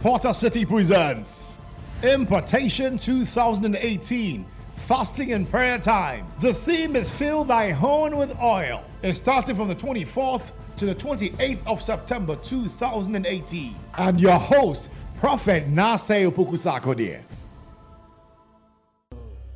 Porter 0.00 0.32
City 0.32 0.64
presents 0.64 1.52
Impartation 2.02 2.96
2018 2.96 4.46
Fasting 4.76 5.34
and 5.34 5.48
Prayer 5.50 5.78
Time. 5.78 6.26
The 6.40 6.54
theme 6.54 6.96
is 6.96 7.10
Fill 7.10 7.44
Thy 7.44 7.72
Horn 7.72 8.16
with 8.16 8.34
Oil. 8.40 8.82
It's 9.02 9.18
starting 9.18 9.54
from 9.54 9.68
the 9.68 9.74
24th 9.74 10.52
to 10.78 10.86
the 10.86 10.94
28th 10.94 11.58
of 11.66 11.82
September 11.82 12.36
2018. 12.36 13.76
And 13.98 14.18
your 14.18 14.38
host, 14.38 14.88
Prophet 15.18 15.70
Nasei 15.70 16.30
Pukusakodie. 16.30 17.20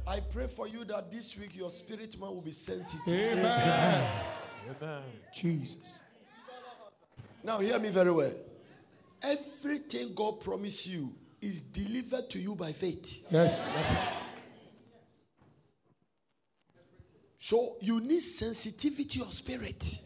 I 0.07 0.21
pray 0.21 0.47
for 0.47 0.69
you 0.69 0.85
that 0.85 1.11
this 1.11 1.39
week 1.39 1.57
your 1.57 1.71
spirit 1.71 2.21
man 2.21 2.29
will 2.29 2.43
be 2.43 2.53
sensitive. 2.53 3.39
Amen. 3.39 4.11
Amen. 4.83 5.03
Jesus. 5.35 5.95
Now, 7.43 7.61
hear 7.61 7.79
me 7.79 7.89
very 7.89 8.13
well. 8.13 8.33
Everything 9.25 10.15
God 10.15 10.41
promised 10.41 10.87
you 10.89 11.15
is 11.41 11.61
delivered 11.61 12.29
to 12.31 12.39
you 12.39 12.55
by 12.55 12.73
faith. 12.73 13.27
Yes. 13.31 13.97
So, 17.39 17.77
you 17.81 18.01
need 18.01 18.21
sensitivity 18.21 19.21
of 19.21 19.33
spirit 19.33 19.99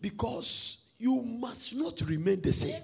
because 0.00 0.86
you 0.98 1.22
must 1.22 1.74
not 1.74 2.00
remain 2.02 2.40
the 2.40 2.52
same. 2.52 2.80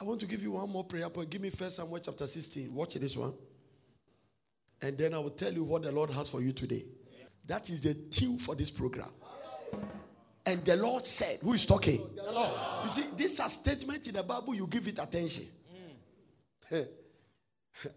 I 0.00 0.04
want 0.04 0.20
to 0.20 0.26
give 0.26 0.42
you 0.42 0.52
one 0.52 0.70
more 0.70 0.84
prayer 0.84 1.08
point. 1.10 1.28
Give 1.30 1.42
me 1.42 1.50
First 1.50 1.76
Samuel 1.76 1.98
chapter 1.98 2.26
16. 2.26 2.74
Watch 2.74 2.94
this 2.94 3.16
one. 3.16 3.34
And 4.80 4.96
then 4.96 5.12
I 5.14 5.18
will 5.18 5.30
tell 5.30 5.52
you 5.52 5.64
what 5.64 5.82
the 5.82 5.92
Lord 5.92 6.10
has 6.10 6.30
for 6.30 6.40
you 6.40 6.52
today. 6.52 6.84
That 7.46 7.68
is 7.68 7.82
the 7.82 7.92
theme 7.92 8.38
for 8.38 8.54
this 8.54 8.70
program. 8.70 9.10
And 10.46 10.64
the 10.64 10.76
Lord 10.76 11.04
said, 11.04 11.38
Who 11.42 11.52
is 11.52 11.66
talking? 11.66 11.98
The 12.16 12.32
Lord. 12.32 12.50
You 12.84 12.90
see, 12.90 13.04
this 13.16 13.34
is 13.34 13.40
a 13.40 13.48
statement 13.48 14.06
in 14.08 14.14
the 14.14 14.22
Bible, 14.22 14.54
you 14.54 14.66
give 14.66 14.86
it 14.88 14.98
attention. 14.98 15.46
Mm. 16.72 16.86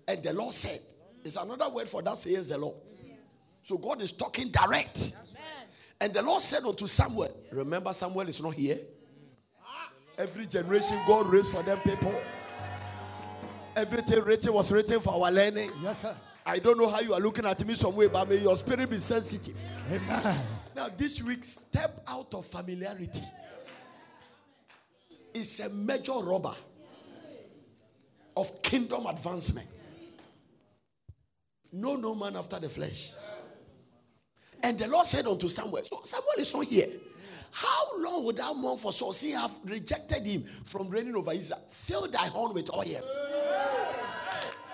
and 0.07 0.23
the 0.23 0.33
Lord 0.33 0.53
said, 0.53 0.79
It's 1.23 1.35
another 1.35 1.69
word 1.69 1.87
for 1.87 2.01
that 2.01 2.17
says 2.17 2.49
the 2.49 2.57
Lord. 2.57 2.75
So 3.61 3.77
God 3.77 4.01
is 4.01 4.11
talking 4.11 4.49
direct. 4.49 5.15
And 6.01 6.13
the 6.13 6.21
Lord 6.21 6.41
said 6.41 6.63
unto 6.63 6.85
Samuel, 6.85 7.33
Remember, 7.51 7.93
Samuel 7.93 8.27
is 8.27 8.43
not 8.43 8.55
here. 8.55 8.77
Ah. 9.65 9.89
Every 10.17 10.45
generation 10.45 10.97
God 11.07 11.27
raised 11.27 11.49
for 11.49 11.63
them 11.63 11.79
people. 11.79 12.13
Everything 13.75 14.21
written 14.23 14.53
was 14.53 14.69
written 14.69 14.99
for 14.99 15.13
our 15.13 15.31
learning. 15.31 15.71
Yes, 15.81 16.01
sir. 16.01 16.15
I 16.45 16.59
don't 16.59 16.77
know 16.77 16.89
how 16.89 16.99
you 16.99 17.13
are 17.13 17.21
looking 17.21 17.45
at 17.45 17.65
me 17.65 17.73
some 17.75 17.95
way, 17.95 18.07
but 18.07 18.27
may 18.27 18.37
your 18.37 18.57
spirit 18.57 18.89
be 18.89 18.99
sensitive. 18.99 19.59
Amen. 19.89 20.37
Now, 20.75 20.89
this 20.95 21.21
week, 21.21 21.45
step 21.45 22.01
out 22.07 22.33
of 22.33 22.45
familiarity. 22.45 23.21
It's 25.33 25.59
a 25.59 25.69
major 25.69 26.13
robber 26.13 26.53
of 28.35 28.61
kingdom 28.61 29.05
advancement. 29.05 29.67
No, 31.71 31.95
no 31.95 32.15
man 32.15 32.35
after 32.35 32.59
the 32.59 32.69
flesh. 32.69 33.13
And 34.63 34.77
the 34.79 34.87
Lord 34.87 35.05
said 35.05 35.27
unto 35.27 35.49
Samuel, 35.49 35.83
so 35.83 36.01
Samuel 36.03 36.33
is 36.37 36.53
not 36.53 36.65
here. 36.65 36.87
How 37.51 37.99
long 37.99 38.23
would 38.25 38.37
thou 38.37 38.53
mourn 38.53 38.77
for 38.77 38.93
Saul? 38.93 39.13
See, 39.13 39.31
have 39.31 39.51
rejected 39.65 40.25
him 40.25 40.43
from 40.43 40.89
reigning 40.89 41.15
over 41.15 41.33
Israel. 41.33 41.61
Fill 41.69 42.07
thy 42.07 42.27
horn 42.27 42.53
with 42.53 42.73
oil. 42.73 43.01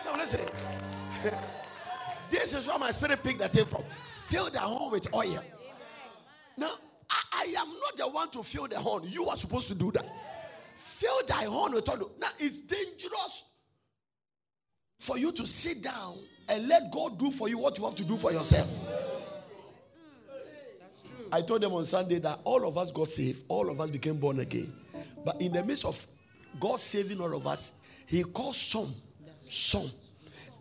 Now 0.05 0.13
listen. 0.15 0.41
This 2.29 2.53
is 2.53 2.67
where 2.67 2.77
my 2.77 2.91
spirit 2.91 3.23
picked 3.23 3.39
that 3.39 3.51
thing 3.51 3.65
from. 3.65 3.81
Fill 4.11 4.51
the 4.51 4.59
horn 4.59 4.91
with 4.91 5.11
oil. 5.15 5.43
Now, 6.59 6.71
I, 7.09 7.21
I 7.33 7.61
am 7.61 7.69
not 7.69 7.97
the 7.97 8.07
one 8.07 8.29
to 8.31 8.43
fill 8.43 8.67
the 8.67 8.77
horn. 8.77 9.03
You 9.07 9.27
are 9.27 9.37
supposed 9.37 9.67
to 9.69 9.75
do 9.75 9.91
that. 9.93 10.05
Fill 10.75 11.21
thy 11.27 11.45
horn 11.45 11.73
with 11.73 11.89
oil. 11.89 12.11
Now, 12.19 12.27
it's 12.37 12.59
dangerous 12.59 13.45
for 14.99 15.17
you 15.17 15.31
to 15.31 15.47
sit 15.47 15.81
down 15.81 16.17
and 16.49 16.67
let 16.67 16.91
God 16.91 17.17
do 17.17 17.31
for 17.31 17.47
you 17.47 17.57
what 17.57 17.77
you 17.77 17.85
have 17.85 17.95
to 17.95 18.03
do 18.03 18.17
for 18.17 18.31
yourself. 18.31 18.69
I 21.31 21.41
told 21.41 21.61
them 21.61 21.73
on 21.73 21.85
Sunday 21.85 22.19
that 22.19 22.39
all 22.43 22.67
of 22.67 22.77
us 22.77 22.91
got 22.91 23.07
saved, 23.07 23.43
all 23.47 23.69
of 23.69 23.79
us 23.79 23.89
became 23.91 24.17
born 24.17 24.39
again. 24.39 24.73
But 25.23 25.41
in 25.41 25.53
the 25.53 25.63
midst 25.63 25.85
of 25.85 26.05
God 26.59 26.79
saving 26.79 27.21
all 27.21 27.33
of 27.35 27.45
us, 27.45 27.81
He 28.07 28.23
called 28.23 28.55
some, 28.55 28.91
some, 29.47 29.89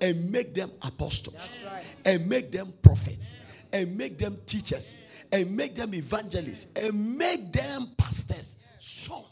and 0.01 0.31
make 0.31 0.55
them 0.55 0.71
apostles, 0.83 1.59
and 2.05 2.29
make 2.29 2.51
them 2.51 2.73
prophets, 2.83 3.39
and 3.73 3.97
make 3.97 4.19
them 4.19 4.37
teachers, 4.47 5.01
and 5.33 5.57
make 5.57 5.75
them 5.75 5.95
evangelists, 5.95 6.73
and 6.75 7.17
make 7.19 7.53
them 7.53 7.89
pastors. 7.97 8.57
So, 8.79 9.27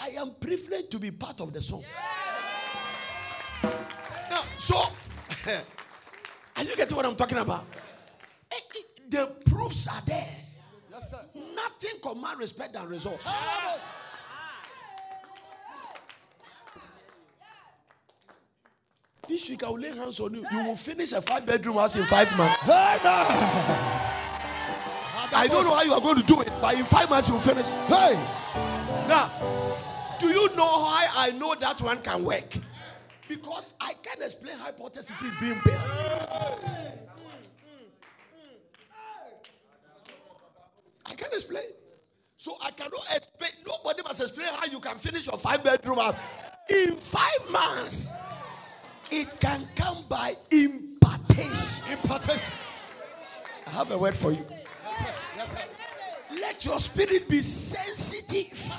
I 0.00 0.08
am 0.20 0.34
privileged 0.40 0.90
to 0.92 0.98
be 0.98 1.10
part 1.10 1.40
of 1.40 1.52
the 1.52 1.60
song. 1.60 1.84
Now, 4.30 4.42
so, 4.58 4.74
are 6.56 6.64
you 6.64 6.76
getting 6.76 6.96
what 6.96 7.06
I'm 7.06 7.16
talking 7.16 7.38
about? 7.38 7.64
Eh, 8.50 8.56
eh, 8.56 8.80
The 9.10 9.26
proofs 9.50 9.86
are 9.88 10.02
there. 10.06 10.36
Yes, 10.90 11.10
sir. 11.10 11.18
Nothing 11.54 12.00
command 12.02 12.38
respect 12.38 12.72
than 12.74 12.88
results. 12.88 13.26
This 19.28 19.48
week 19.48 19.62
I 19.62 19.70
will 19.70 19.78
lay 19.78 19.96
hands 19.96 20.18
on 20.20 20.34
you. 20.34 20.44
You 20.50 20.64
will 20.64 20.76
finish 20.76 21.12
a 21.12 21.22
five 21.22 21.46
bedroom 21.46 21.76
house 21.76 21.96
in 21.96 22.04
five 22.04 22.36
months. 22.36 22.62
I 25.34 25.46
don't 25.48 25.64
know 25.64 25.74
how 25.74 25.82
you 25.82 25.92
are 25.92 26.00
going 26.00 26.20
to 26.20 26.26
do 26.26 26.40
it, 26.40 26.50
but 26.60 26.78
in 26.78 26.84
five 26.84 27.08
months 27.10 27.28
you 27.28 27.34
will 27.34 27.40
finish. 27.40 27.70
Hey. 27.88 28.14
Now, 29.08 29.30
do 30.20 30.28
you 30.28 30.48
know 30.56 30.80
why 30.82 31.06
I 31.16 31.30
know 31.32 31.54
that 31.54 31.80
one 31.80 32.00
can 32.02 32.24
work? 32.24 32.54
Because 33.28 33.74
I 33.80 33.94
can 34.02 34.22
explain 34.22 34.56
how 34.58 34.64
hypothesis 34.66 35.20
is 35.22 35.34
being 35.36 35.60
built. 35.64 35.80
I 41.06 41.14
can 41.14 41.28
explain. 41.32 41.64
So 42.36 42.56
I 42.62 42.70
cannot 42.72 43.04
explain. 43.14 43.50
Nobody 43.66 44.02
must 44.02 44.20
explain 44.20 44.48
how 44.54 44.66
you 44.66 44.80
can 44.80 44.96
finish 44.96 45.26
your 45.26 45.38
five 45.38 45.62
bedroom 45.62 45.98
house 45.98 46.16
in 46.68 46.96
five 46.96 47.50
months. 47.50 48.10
It 49.10 49.28
can 49.40 49.66
come 49.76 50.04
by 50.08 50.34
impartation. 50.50 51.92
Impartation. 51.92 52.54
I 53.66 53.70
have 53.70 53.90
a 53.90 53.98
word 53.98 54.16
for 54.16 54.32
you. 54.32 54.44
Yes, 54.50 54.58
sir. 54.58 54.64
Yes, 54.84 54.98
sir. 55.06 55.14
Let 56.40 56.64
your 56.64 56.80
spirit 56.80 57.28
be 57.28 57.40
sensitive 57.40 58.72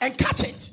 and 0.00 0.16
catch 0.16 0.44
it. 0.44 0.70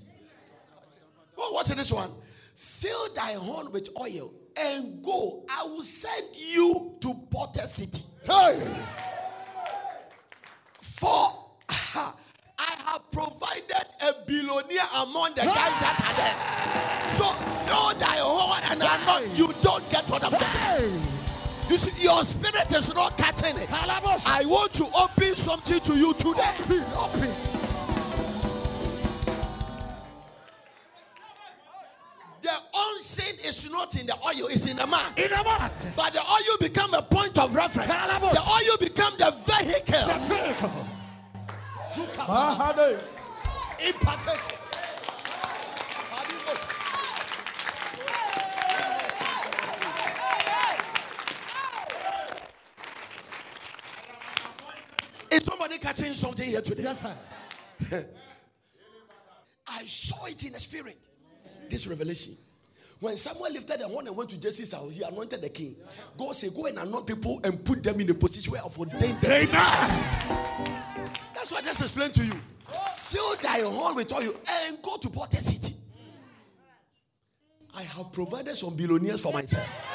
Oh, 1.37 1.51
what's 1.53 1.69
in 1.69 1.77
this 1.77 1.91
one? 1.91 2.11
Fill 2.55 3.13
thy 3.13 3.33
horn 3.33 3.71
with 3.71 3.89
oil 3.99 4.33
and 4.57 5.03
go. 5.03 5.45
I 5.49 5.63
will 5.63 5.83
send 5.83 6.35
you 6.35 6.95
to 7.01 7.13
Potter 7.29 7.67
City. 7.67 8.03
Hey. 8.25 8.67
For 10.79 11.33
I 11.69 12.73
have 12.85 13.11
provided 13.11 13.85
a 14.01 14.13
billionaire 14.25 14.87
among 15.03 15.35
the 15.35 15.41
guys 15.41 15.79
that 15.81 15.97
are 16.07 16.15
there. 16.17 17.09
So 17.09 17.25
fill 17.65 17.93
thy 17.99 18.17
horn 18.17 18.61
and 18.71 18.81
I 18.81 19.05
know 19.05 19.33
you 19.35 19.53
don't 19.61 19.87
get 19.89 20.09
what 20.09 20.23
I'm 20.23 20.31
getting. 20.31 20.47
Hey. 20.47 21.16
You 21.69 21.77
see, 21.77 22.03
your 22.03 22.23
spirit 22.23 22.71
is 22.71 22.93
not 22.93 23.17
catching 23.17 23.57
it. 23.57 23.67
I 23.71 24.43
want 24.45 24.73
to 24.73 24.85
open 24.95 25.35
something 25.35 25.79
to 25.81 25.93
you 25.95 26.13
today. 26.13 26.53
Open, 26.61 26.83
open. 26.95 27.31
The 32.41 32.51
unseen 32.73 33.35
is 33.49 33.69
not 33.69 33.99
in 33.99 34.05
the 34.07 34.15
oil, 34.15 34.47
it's 34.47 34.65
in 34.65 34.77
the 34.77 34.87
man. 34.87 35.11
In 35.17 35.29
the 35.29 35.43
man. 35.43 35.69
But 35.95 36.13
the 36.13 36.21
oil 36.21 36.57
become 36.61 36.93
a 36.93 37.01
point 37.01 37.37
of 37.37 37.53
reference. 37.53 37.87
The 37.87 38.41
oil 38.41 38.77
become 38.79 39.17
the 39.17 39.31
vehicle. 39.45 40.07
The 40.07 40.19
vehicle. 40.33 40.71
Impartation. 43.85 44.57
Is 55.69 55.83
catching 55.97 56.13
something 56.15 56.47
here 56.47 56.61
today? 56.61 56.83
Yes, 56.83 57.01
sir. 57.01 58.05
I 59.67 59.85
saw 59.85 60.25
it 60.25 60.43
in 60.45 60.53
the 60.53 60.59
spirit. 60.59 60.97
This 61.69 61.87
revelation. 61.87 62.35
When 62.99 63.15
someone 63.17 63.53
lifted 63.53 63.79
the 63.79 63.87
horn 63.87 64.07
and 64.07 64.15
went 64.15 64.29
to 64.31 64.39
Jesse's 64.39 64.73
house, 64.73 64.95
he 64.95 65.03
anointed 65.03 65.41
the 65.41 65.49
king. 65.49 65.75
God 66.17 66.35
said, 66.35 66.53
Go 66.55 66.65
and 66.65 66.77
anoint 66.79 67.05
people 67.05 67.39
and 67.43 67.63
put 67.63 67.83
them 67.83 67.99
in 67.99 68.07
the 68.07 68.13
position 68.13 68.51
where 68.51 68.61
I've 68.63 68.77
ordained 68.77 69.21
them. 69.21 69.47
Amen. 69.47 69.51
That's 71.33 71.51
what 71.51 71.63
I 71.63 71.67
just 71.67 71.81
explained 71.81 72.13
to 72.15 72.25
you. 72.25 72.33
Fill 72.95 73.35
thy 73.35 73.61
horn 73.61 73.95
with 73.95 74.11
oil 74.13 74.33
and 74.49 74.81
go 74.81 74.97
to 74.97 75.09
Porter 75.09 75.41
City. 75.41 75.75
I 77.75 77.83
have 77.83 78.11
provided 78.11 78.55
some 78.55 78.75
billionaires 78.75 79.21
for 79.21 79.31
myself. 79.31 79.93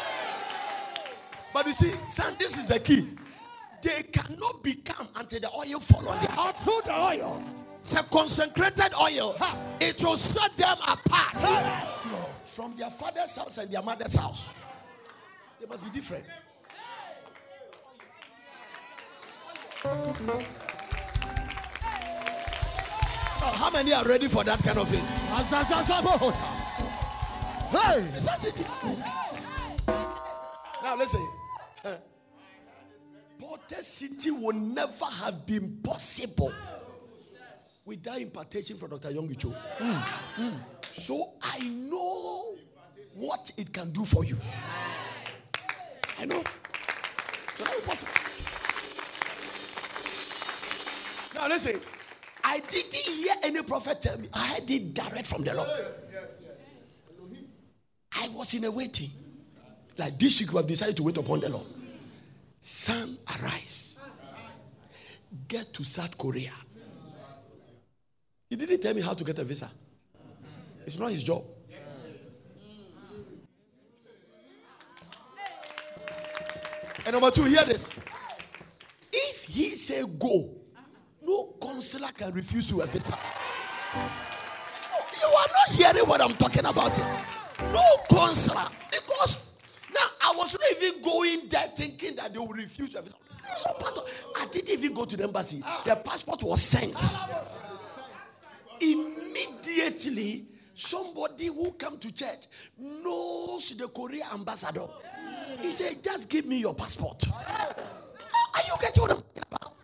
But 1.52 1.66
you 1.66 1.72
see, 1.72 1.92
son, 2.08 2.36
this 2.38 2.56
is 2.56 2.66
the 2.66 2.78
key. 2.78 3.08
They 3.82 4.02
cannot 4.04 4.62
become 4.62 5.08
until 5.16 5.40
the 5.40 5.50
oil 5.50 5.80
fall 5.80 6.08
on 6.08 6.18
head. 6.18 6.30
Until 6.38 6.80
the 6.82 6.94
oil. 6.94 7.42
It's 7.80 7.94
a 7.94 8.02
consecrated 8.04 8.94
oil. 8.94 9.34
Ha. 9.38 9.56
It 9.80 10.02
will 10.04 10.16
set 10.16 10.56
them 10.56 10.76
apart 10.86 11.34
Yes, 11.34 12.06
from 12.44 12.76
their 12.76 12.90
father's 12.90 13.36
house 13.36 13.58
and 13.58 13.70
their 13.70 13.82
mother's 13.82 14.14
house. 14.14 14.48
They 15.60 15.66
must 15.66 15.84
be 15.84 15.90
different. 15.90 16.24
Now, 19.84 20.38
how 23.40 23.70
many 23.70 23.92
are 23.92 24.04
ready 24.04 24.28
for 24.28 24.44
that 24.44 24.62
kind 24.62 24.78
of 24.78 24.88
thing? 24.88 25.04
Hey. 27.70 28.00
Is 28.16 28.24
that 28.26 28.44
it? 28.44 28.64
Now 30.84 30.96
listen. 30.96 31.26
Porter 33.42 33.82
City 33.82 34.30
will 34.30 34.52
never 34.52 35.04
have 35.04 35.44
been 35.44 35.78
possible 35.82 36.52
without 37.84 38.20
impartation 38.20 38.76
from 38.76 38.90
Dr. 38.90 39.08
Yonggi 39.08 39.36
Cho. 39.36 39.52
So 40.88 41.32
I 41.42 41.58
know 41.68 42.54
what 43.16 43.50
it 43.58 43.72
can 43.72 43.90
do 43.90 44.04
for 44.04 44.24
you. 44.24 44.36
I 46.20 46.24
know. 46.24 46.40
So 47.56 47.64
that 47.64 47.74
is 47.74 47.82
possible. 47.82 48.12
Now 51.34 51.48
listen. 51.48 51.80
I 52.44 52.60
didn't 52.70 52.94
hear 52.94 53.34
any 53.42 53.62
prophet 53.62 54.00
tell 54.00 54.18
me. 54.18 54.28
I 54.32 54.46
heard 54.54 54.70
it 54.70 54.94
direct 54.94 55.26
from 55.26 55.42
the 55.42 55.54
Lord. 55.54 55.68
I 58.20 58.28
was 58.28 58.54
in 58.54 58.64
a 58.64 58.70
waiting. 58.70 59.10
Like 59.98 60.16
this 60.16 60.40
week, 60.40 60.52
we 60.52 60.58
have 60.58 60.68
decided 60.68 60.96
to 60.98 61.02
wait 61.02 61.16
upon 61.16 61.40
the 61.40 61.48
Lord. 61.48 61.66
Son, 62.64 63.18
arise. 63.26 64.00
Get 65.48 65.74
to 65.74 65.82
South 65.82 66.16
Korea. 66.16 66.52
He 68.48 68.54
didn't 68.54 68.80
tell 68.80 68.94
me 68.94 69.00
how 69.00 69.14
to 69.14 69.24
get 69.24 69.36
a 69.40 69.44
visa. 69.44 69.68
It's 70.86 70.96
not 70.96 71.10
his 71.10 71.24
job. 71.24 71.42
And 77.04 77.14
number 77.14 77.32
two, 77.32 77.42
hear 77.44 77.64
this. 77.64 77.90
If 79.12 79.44
he 79.46 79.74
say 79.74 80.04
go, 80.20 80.54
no 81.20 81.56
counselor 81.60 82.12
can 82.16 82.32
refuse 82.32 82.70
you 82.70 82.80
a 82.82 82.86
visa. 82.86 83.18
You 85.20 85.26
are 85.26 85.48
not 85.48 85.68
hearing 85.76 86.08
what 86.08 86.20
I'm 86.20 86.34
talking 86.34 86.64
about. 86.64 86.96
No 87.72 87.82
counselor. 88.08 88.81
Even 90.76 91.02
going 91.02 91.48
there 91.48 91.68
thinking 91.74 92.16
that 92.16 92.32
they 92.32 92.38
will 92.38 92.48
refuse 92.48 92.92
your 92.92 93.02
visa. 93.02 93.16
I 94.36 94.46
didn't 94.52 94.70
even 94.70 94.94
go 94.94 95.04
to 95.04 95.16
the 95.16 95.24
embassy. 95.24 95.62
The 95.84 95.96
passport 95.96 96.42
was 96.42 96.62
sent. 96.62 96.96
Immediately, 98.80 100.44
somebody 100.74 101.46
who 101.46 101.72
come 101.72 101.98
to 101.98 102.12
church 102.12 102.46
knows 102.78 103.76
the 103.76 103.88
Korea 103.88 104.24
ambassador. 104.34 104.86
He 105.60 105.70
said, 105.70 106.02
just 106.02 106.28
give 106.28 106.46
me 106.46 106.58
your 106.58 106.74
passport. 106.74 107.22
Are 107.28 108.62
you 108.66 108.74
getting 108.80 109.02
what 109.02 109.10
I'm 109.12 109.16
talking 109.18 109.42
about? 109.50 109.74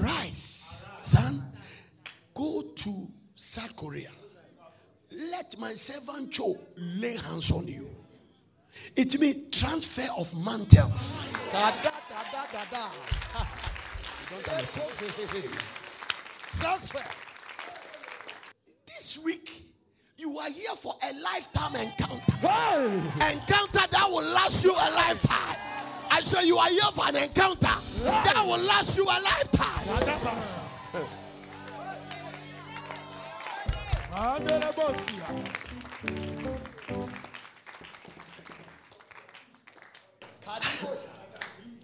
Arise, 0.00 0.88
son. 1.02 1.42
Go 2.34 2.62
to 2.62 3.08
South 3.34 3.74
Korea. 3.74 4.10
Let 5.10 5.58
my 5.58 5.74
servant 5.74 6.32
Cho 6.32 6.56
lay 6.76 7.16
hands 7.16 7.50
on 7.50 7.66
you. 7.66 7.90
It 8.96 9.18
means 9.20 9.56
transfer 9.56 10.08
of 10.16 10.32
mantles. 10.44 11.50
Da, 11.52 11.70
da, 11.82 11.90
da, 11.90 12.22
da, 12.32 12.44
da, 12.52 12.64
da. 12.70 12.88
You 14.30 14.36
don't 14.36 14.48
understand. 14.48 14.88
Transfer. 16.60 17.04
This 18.86 19.18
week, 19.24 19.62
you 20.16 20.38
are 20.38 20.50
here 20.50 20.74
for 20.76 20.94
a 21.02 21.12
lifetime 21.20 21.76
encounter. 21.76 22.32
Hey. 22.40 23.32
Encounter 23.32 23.86
that 23.90 24.06
will 24.08 24.24
last 24.32 24.64
you 24.64 24.72
a 24.72 24.90
lifetime. 24.94 25.56
I 26.10 26.20
say 26.22 26.46
you 26.46 26.56
are 26.58 26.68
here 26.68 26.80
for 26.92 27.06
an 27.06 27.16
encounter 27.16 27.74
that 28.02 28.42
will 28.44 28.58
last 28.58 28.96
you 28.96 29.04
a 29.04 29.18
lifetime. 29.22 29.86
Adabasa. 29.88 30.58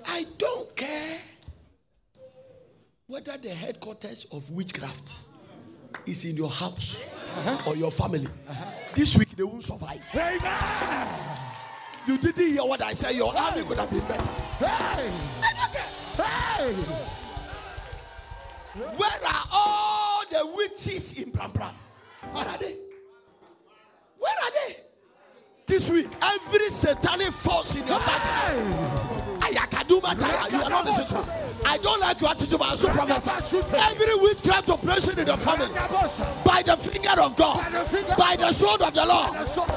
I 0.07 0.27
don't 0.39 0.77
care 0.77 1.19
whether 3.07 3.37
the 3.37 3.51
headquarters 3.51 4.27
of 4.33 4.51
witchcraft 4.51 5.25
is 6.07 6.25
in 6.25 6.37
your 6.37 6.51
house 6.51 7.03
uh-huh. 7.03 7.71
or 7.71 7.77
your 7.77 7.91
family. 7.91 8.27
Uh-huh. 8.49 8.71
This 8.95 9.17
week 9.19 9.31
they 9.37 9.43
won't 9.43 9.65
survive. 9.65 10.03
Amen. 10.15 11.09
You 12.07 12.19
didn't 12.19 12.53
hear 12.53 12.63
what 12.63 12.83
I 12.83 12.93
said. 12.93 13.15
Your 13.15 13.37
army 13.37 13.63
could 13.63 13.79
have 13.79 13.91
been 13.91 14.01
better. 14.01 14.23
Hey. 14.59 15.11
I 15.43 15.53
don't 15.57 15.73
care. 15.73 15.91
Hey. 16.27 16.75
Where 18.97 19.21
are 19.27 19.45
all 19.53 20.23
the 20.31 20.47
witches 20.57 21.23
in 21.23 21.31
Bram 21.31 21.51
Bram? 21.53 21.75
Where 22.33 22.47
are 22.47 22.59
they? 22.59 22.77
Where 25.75 25.83
are 25.83 25.91
they? 25.91 25.91
This 25.91 25.91
week, 25.91 26.09
every 26.23 26.71
satanic 26.71 27.33
force 27.33 27.75
in 27.77 27.87
your 27.87 27.99
background. 27.99 28.75
Ayakaduma 29.41 30.53
you 30.53 30.63
are 30.63 30.71
not 30.71 30.85
listening. 30.85 31.25
I 31.67 31.79
don't 31.79 32.01
like 32.01 32.21
your 32.21 32.31
attitude, 32.31 32.59
but 32.59 32.67
I 32.67 32.71
also 32.71 32.89
prophesy. 32.91 33.57
Every 33.59 34.15
witchcraft 34.23 34.71
operation 34.71 35.19
in 35.19 35.27
your 35.27 35.37
family, 35.37 35.75
by 36.45 36.63
the 36.63 36.77
finger 36.77 37.21
of 37.21 37.35
God, 37.37 37.73
by 38.17 38.37
the 38.37 38.53
sword 38.53 38.83
of 38.83 38.95
the 38.95 39.07
Lord, 39.07 39.35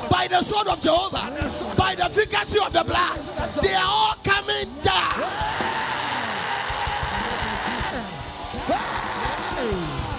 by 0.10 0.28
the 0.28 0.42
sword 0.42 0.68
of 0.68 0.82
Jehovah, 0.82 1.32
by 1.78 1.96
the 1.96 2.06
efficacy 2.06 2.60
of 2.60 2.74
the 2.74 2.84
blood, 2.84 3.20
they 3.64 3.74
are 3.74 3.86
all 3.86 4.16
coming 4.24 4.70
down. 4.84 5.58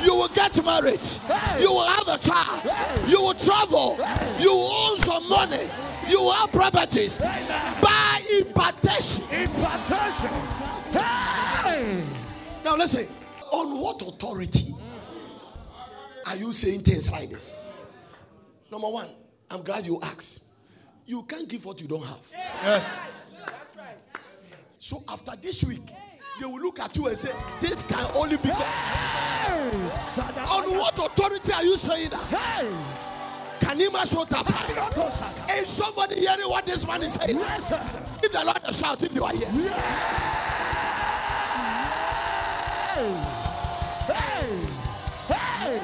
You 0.03 0.15
will 0.15 0.29
get 0.29 0.65
married. 0.65 1.07
You 1.61 1.73
will 1.73 1.85
have 1.87 2.09
a 2.09 2.19
child. 2.19 2.65
You 3.09 3.21
will 3.21 3.35
travel. 3.58 3.99
You 4.38 4.52
own 4.52 4.96
some 4.99 5.28
money. 5.28 5.66
You 6.08 6.31
have 6.31 6.52
properties 6.52 7.20
by 7.20 8.20
impartation. 8.38 9.25
Impartation. 9.31 10.31
Hey. 10.93 12.05
Now 12.64 12.76
listen. 12.76 13.06
On 13.50 13.81
what 13.81 14.02
authority 14.02 14.75
are 16.27 16.36
you 16.36 16.53
saying 16.53 16.81
things 16.81 17.10
like 17.10 17.31
this? 17.31 17.65
Number 18.70 18.88
one, 18.88 19.08
I'm 19.50 19.62
glad 19.62 19.86
you 19.86 19.98
asked. 20.03 20.44
You 21.06 21.22
can't 21.22 21.48
give 21.48 21.65
what 21.65 21.81
you 21.81 21.88
don't 21.88 22.05
have. 22.05 22.82
So 24.79 25.03
after 25.08 25.32
this 25.41 25.65
week, 25.65 25.91
they 26.38 26.46
will 26.46 26.60
look 26.60 26.79
at 26.79 26.94
you 26.96 27.06
and 27.06 27.17
say, 27.17 27.32
This 27.60 27.82
can 27.82 28.10
only 28.15 28.36
be 28.36 28.48
God. 28.48 28.58
Hey. 28.58 29.70
On 30.50 30.77
what 30.77 30.98
authority 30.98 31.53
are 31.53 31.65
you 31.65 31.77
saying 31.77 32.10
that? 32.10 32.20
Hey. 32.24 33.07
Kanima 33.69 34.03
Shotapa. 34.06 34.53
Adosaka. 34.89 35.63
Is 35.63 35.69
somebody 35.69 36.20
hearing 36.20 36.48
what 36.48 36.65
this 36.65 36.87
man 36.87 37.03
is 37.03 37.13
saying? 37.13 37.37
Yes, 37.37 37.69
sir. 37.69 37.81
Give 38.22 38.32
the 38.32 38.44
Lord 38.44 38.60
a 38.65 38.72
shout 38.72 39.03
if 39.03 39.15
you 39.15 39.25
are 39.25 39.32
here. 39.32 39.48
Hey. 42.94 43.15
Hey. 44.08 45.34
Hey. 45.34 45.81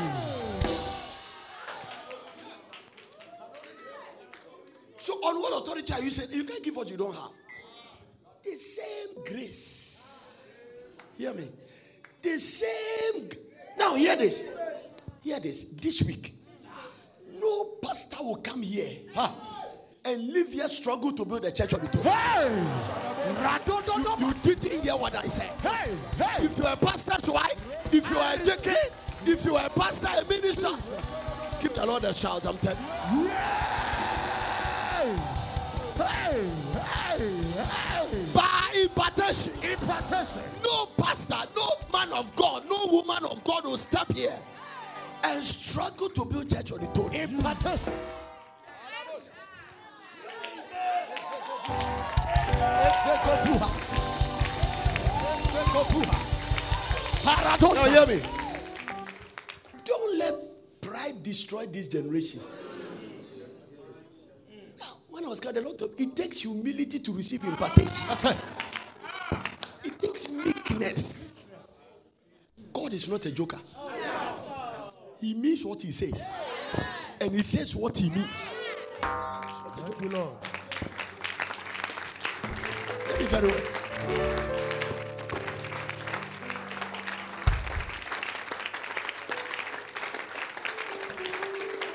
So, 4.97 5.12
on 5.12 5.43
what 5.43 5.62
authority 5.62 5.93
are 5.93 6.00
you 6.00 6.11
saying? 6.11 6.31
You 6.33 6.45
can't 6.45 6.64
give 6.64 6.75
what 6.75 6.91
you 6.91 6.97
don't 6.97 7.14
have. 7.14 7.33
The 8.43 8.57
same 8.57 9.09
grace. 9.26 10.73
Hear 11.19 11.35
me. 11.35 11.49
The 12.23 12.38
same. 12.38 13.29
Now, 13.79 13.95
hear 13.95 14.17
this. 14.17 14.49
Hear 15.23 15.38
this. 15.38 15.64
This 15.64 16.03
week, 16.05 16.35
no 17.45 17.65
pastor 17.83 18.25
will 18.25 18.37
come 18.37 18.63
here 18.63 18.97
huh, 19.15 19.31
and 20.05 20.33
live 20.33 20.53
here 20.53 20.69
struggle 20.69 21.13
to 21.13 21.25
build 21.25 21.45
a 21.45 21.53
church 21.53 21.75
on 21.75 21.81
the 21.81 21.89
top. 21.89 22.03
Hey. 22.03 22.67
Radododo. 23.43 24.21
You 24.21 24.55
didn't 24.55 24.83
hear 24.83 24.97
what 24.97 25.15
I 25.15 25.27
said. 25.27 25.51
Hey. 25.61 25.95
Hey. 26.17 26.45
If 26.45 26.59
you 26.59 26.65
are 26.65 26.75
a 26.75 26.77
pastor's 26.77 27.31
wife, 27.31 27.57
if 27.93 28.11
you 28.11 28.19
are 28.19 28.35
a 28.35 28.39
deacon, 28.39 28.75
if 29.27 29.45
you 29.45 29.57
are 29.57 29.67
a 29.67 29.71
pastor, 29.71 30.09
a 30.09 30.29
minister, 30.29 30.69
give 31.61 31.75
the 31.75 31.87
Lord 31.87 32.05
a 32.05 32.13
shout. 32.13 32.47
I'm 32.47 32.57
telling 32.59 32.79
you. 33.13 33.29
Hey. 33.29 35.17
Hey. 35.97 36.51
Hey. 36.73 37.43
Hey. 37.63 38.25
By 38.35 38.83
impartation. 38.83 39.53
Impartation. 39.63 40.43
No 40.63 40.87
pastor, 40.99 41.49
no 41.57 41.67
man 41.93 42.13
of 42.13 42.35
God, 42.37 42.65
no 42.69 42.87
woman 42.91 43.25
of 43.31 43.43
God 43.45 43.65
will 43.65 43.79
step 43.79 44.11
here 44.13 44.39
and 45.25 45.43
struggle 45.43 46.11
to 46.11 46.25
build 46.25 46.50
church 46.50 46.73
on 46.73 46.81
the 46.81 46.87
throne. 46.88 47.14
Impartation. 47.14 47.95
Now 57.75 58.07
hear 58.07 58.07
me. 58.07 58.23
Don't 59.85 60.19
let 60.19 60.35
pride 60.81 61.23
destroy 61.23 61.66
this 61.66 61.88
generation. 61.88 62.40
Now, 64.78 64.97
when 65.11 65.25
I 65.25 65.28
was 65.28 65.40
called 65.40 65.57
a 65.57 65.62
lot 65.62 65.81
of 65.83 65.90
it 65.99 66.14
takes 66.14 66.40
humility 66.40 66.99
to 66.99 67.12
receive 67.12 67.45
impartation. 67.45 68.09
That's 68.09 68.25
right. 68.25 68.38
It 69.85 69.99
takes 69.99 70.31
meekness. 70.31 71.45
God 72.73 72.93
is 72.93 73.09
not 73.09 73.25
a 73.25 73.31
joker. 73.31 73.59
He 75.21 75.35
means 75.35 75.64
what 75.64 75.83
he 75.83 75.92
says. 75.92 76.35
And 77.21 77.33
he 77.33 77.42
says 77.42 77.75
what 77.75 77.97
he 77.97 78.11
means. 78.11 78.56
Thank 79.00 80.00
you, 80.02 80.09
Lord. 80.11 80.37
Let 83.09 83.21
me 83.21 83.26
very 83.26 83.49
well. 83.49 83.61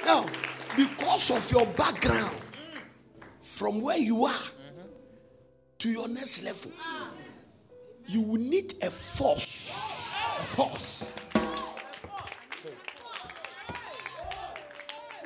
Now, 0.05 0.25
because 0.75 1.31
of 1.31 1.51
your 1.51 1.65
background, 1.73 2.35
from 3.41 3.81
where 3.81 3.97
you 3.97 4.25
are 4.25 4.43
to 5.79 5.89
your 5.89 6.07
next 6.07 6.43
level, 6.43 6.71
you 8.07 8.21
will 8.21 8.39
need 8.39 8.73
a 8.81 8.89
force. 8.89 9.43
A 10.39 10.55
force. 10.55 11.18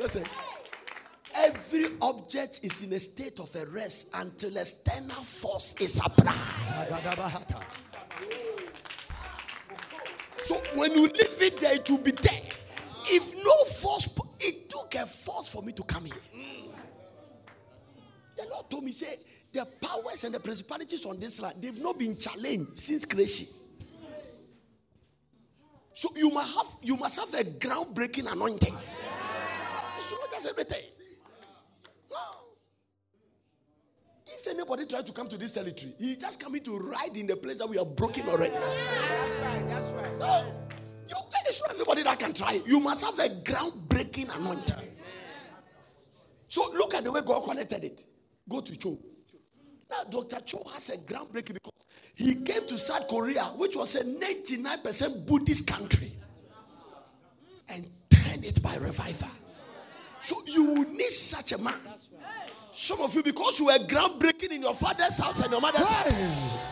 Listen. 0.03 0.25
Every 1.33 1.86
object 2.01 2.60
is 2.62 2.83
in 2.83 2.91
a 2.91 3.00
state 3.00 3.39
of 3.39 3.55
a 3.55 3.65
rest 3.67 4.10
until 4.13 4.57
external 4.57 5.24
force 5.24 5.75
is 5.79 5.98
applied. 6.05 6.36
So 10.39 10.55
when 10.75 10.91
you 10.91 11.03
leave 11.03 11.41
it 11.41 11.57
there, 11.57 11.75
it 11.75 11.89
will 11.89 12.00
be 12.00 12.12
there. 12.12 12.51
If 13.05 13.33
no 13.38 13.63
force, 13.63 14.13
it 14.41 14.69
took 14.69 14.93
a 14.95 15.05
force 15.05 15.48
for 15.48 15.63
me 15.63 15.72
to 15.72 15.83
come 15.83 16.03
here. 16.03 16.15
The 18.36 18.45
Lord 18.51 18.69
told 18.69 18.83
me, 18.83 18.91
say, 18.91 19.15
the 19.53 19.65
powers 19.81 20.25
and 20.25 20.33
the 20.33 20.39
principalities 20.41 21.05
on 21.05 21.17
this 21.17 21.39
land, 21.39 21.55
they've 21.62 21.81
not 21.81 21.98
been 21.98 22.17
challenged 22.17 22.77
since 22.77 23.05
creation. 23.05 23.48
So 25.93 26.10
you 26.17 26.29
must 26.29 26.57
have 26.57 26.67
you 26.81 26.98
must 26.98 27.19
have 27.19 27.33
a 27.39 27.50
groundbreaking 27.50 28.29
anointing. 28.29 28.75
So 30.13 30.20
that's 30.29 30.46
everything. 30.46 30.84
No. 32.12 32.17
If 34.27 34.48
anybody 34.48 34.86
tries 34.86 35.03
to 35.05 35.12
come 35.12 35.27
to 35.29 35.38
this 35.38 35.53
territory, 35.53 35.93
he 36.00 36.15
just 36.15 36.41
coming 36.41 36.63
to 36.63 36.77
ride 36.77 37.17
in 37.17 37.25
the 37.25 37.36
place 37.36 37.58
that 37.58 37.67
we 37.67 37.79
are 37.79 37.86
broken 37.86 38.27
already. 38.29 38.53
That's 38.53 39.36
right, 39.41 39.70
that's 39.70 39.88
right. 39.88 40.20
No. 40.20 40.46
You, 41.10 41.15
it's 41.48 41.62
not 41.62 41.72
everybody 41.72 42.03
that 42.03 42.20
can 42.20 42.34
try. 42.34 42.60
You 42.65 42.79
must 42.79 43.03
have 43.03 43.17
a 43.17 43.34
groundbreaking 43.41 44.36
anointing. 44.39 44.88
So 46.48 46.70
look 46.74 46.93
at 46.93 47.03
the 47.03 47.12
way 47.12 47.22
God 47.25 47.43
connected 47.43 47.84
it. 47.84 48.03
Go 48.48 48.62
to 48.62 48.77
Cho. 48.77 49.00
Now, 49.89 50.03
Dr. 50.10 50.41
Cho 50.46 50.63
has 50.74 50.89
a 50.89 50.98
groundbreaking 50.98 51.53
because 51.55 51.72
he 52.13 52.36
came 52.43 52.67
to 52.67 52.77
South 52.77 53.08
Korea, 53.08 53.43
which 53.58 53.75
was 53.75 53.96
a 53.96 54.03
99% 54.03 55.25
Buddhist 55.25 55.67
country, 55.67 56.12
and 57.70 57.89
turned 58.12 58.46
it 58.46 58.62
by 58.62 58.75
revival. 58.75 59.29
So 60.24 60.42
you 60.46 60.63
will 60.63 60.89
need 60.89 61.12
such 61.12 61.51
a 61.51 61.58
man. 61.58 61.74
Some 62.72 63.01
of 63.01 63.13
you, 63.13 63.22
because 63.22 63.60
you 63.60 63.65
were 63.65 63.74
groundbreaking 63.74 64.53
in 64.53 64.62
your 64.62 64.74
father's 64.74 65.20
house 65.20 65.42
and 65.42 65.51
your 65.51 65.60
mother's 65.60 65.86
house, 65.86 66.13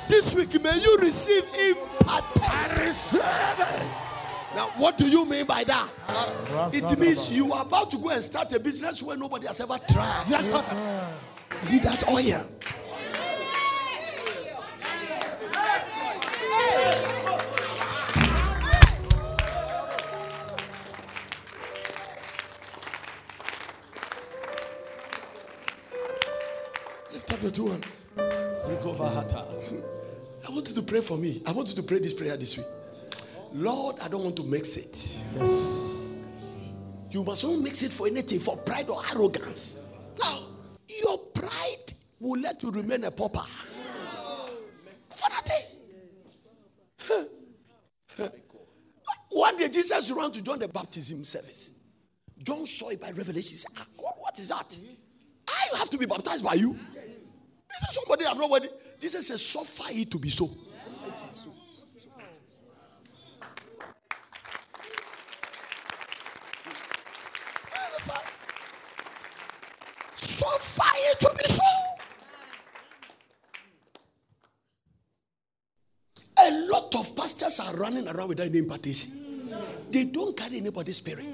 this 0.07 0.33
week 0.33 0.53
may 0.63 0.73
you 0.79 0.97
receive 1.01 1.43
impartation. 1.69 3.19
Now, 4.55 4.69
what 4.77 4.97
do 4.97 5.05
you 5.05 5.25
mean 5.25 5.45
by 5.45 5.65
that? 5.65 5.89
It 6.73 6.97
means 6.97 7.29
you 7.29 7.51
are 7.51 7.63
about 7.65 7.91
to 7.91 7.97
go 7.97 8.09
and 8.11 8.23
start 8.23 8.53
a 8.53 8.59
business 8.59 9.03
where 9.03 9.17
nobody 9.17 9.47
has 9.47 9.59
ever 9.59 9.77
tried. 9.89 10.23
Yes, 10.29 10.49
sir. 10.49 10.63
Did 11.69 11.83
that 11.83 12.07
oil. 12.07 12.47
Two 27.51 27.67
hands. 27.67 28.05
I 28.17 28.21
want 30.49 30.69
you 30.69 30.75
to 30.75 30.81
pray 30.83 31.01
for 31.01 31.17
me. 31.17 31.41
I 31.45 31.51
want 31.51 31.67
you 31.69 31.75
to 31.75 31.83
pray 31.83 31.99
this 31.99 32.13
prayer 32.13 32.37
this 32.37 32.57
week. 32.57 32.65
Lord, 33.53 33.97
I 34.01 34.07
don't 34.07 34.23
want 34.23 34.37
to 34.37 34.43
mix 34.43 34.77
it. 34.77 35.25
Yes. 35.35 35.97
You 37.11 37.23
must 37.23 37.43
not 37.43 37.59
mix 37.59 37.83
it 37.83 37.91
for 37.91 38.07
anything, 38.07 38.39
for 38.39 38.55
pride 38.57 38.89
or 38.89 39.03
arrogance. 39.13 39.81
Now, 40.17 40.39
your 41.03 41.17
pride 41.17 41.93
will 42.21 42.39
let 42.39 42.63
you 42.63 42.71
remain 42.71 43.03
a 43.03 43.11
pauper. 43.11 43.43
For 45.09 45.29
nothing. 45.29 45.65
One 49.29 49.57
day 49.57 49.67
Jesus 49.67 50.09
ran 50.11 50.31
to 50.31 50.41
John 50.41 50.59
the 50.59 50.69
baptism 50.69 51.25
service. 51.25 51.71
John 52.41 52.65
saw 52.65 52.89
it 52.89 53.01
by 53.01 53.11
revelation. 53.11 53.51
He 53.51 53.57
said, 53.57 53.71
"Ah, 53.77 53.85
what- 53.97 54.19
what 54.21 54.39
is 54.39 54.47
that? 54.47 54.79
I 55.47 55.69
have 55.77 55.89
to 55.89 55.97
be 55.97 56.05
baptized 56.05 56.43
by 56.45 56.53
you. 56.53 56.79
I'm 58.31 58.37
not 58.37 58.49
worthy. 58.49 58.69
Jesus 58.97 59.27
said, 59.27 59.39
suffer 59.41 59.91
it 59.91 60.09
to 60.09 60.17
be 60.17 60.29
so. 60.29 60.49
Suffer 70.15 70.91
it 70.95 71.19
to 71.19 71.35
be 71.37 71.43
so. 71.43 71.63
A 76.37 76.67
lot 76.69 76.95
of 76.95 77.13
pastors 77.17 77.59
are 77.59 77.75
running 77.75 78.07
around 78.07 78.29
without 78.29 78.47
any 78.47 78.59
impartation. 78.59 79.49
They 79.91 80.05
don't 80.05 80.37
carry 80.37 80.55
anybody's 80.55 80.95
spirit. 80.95 81.25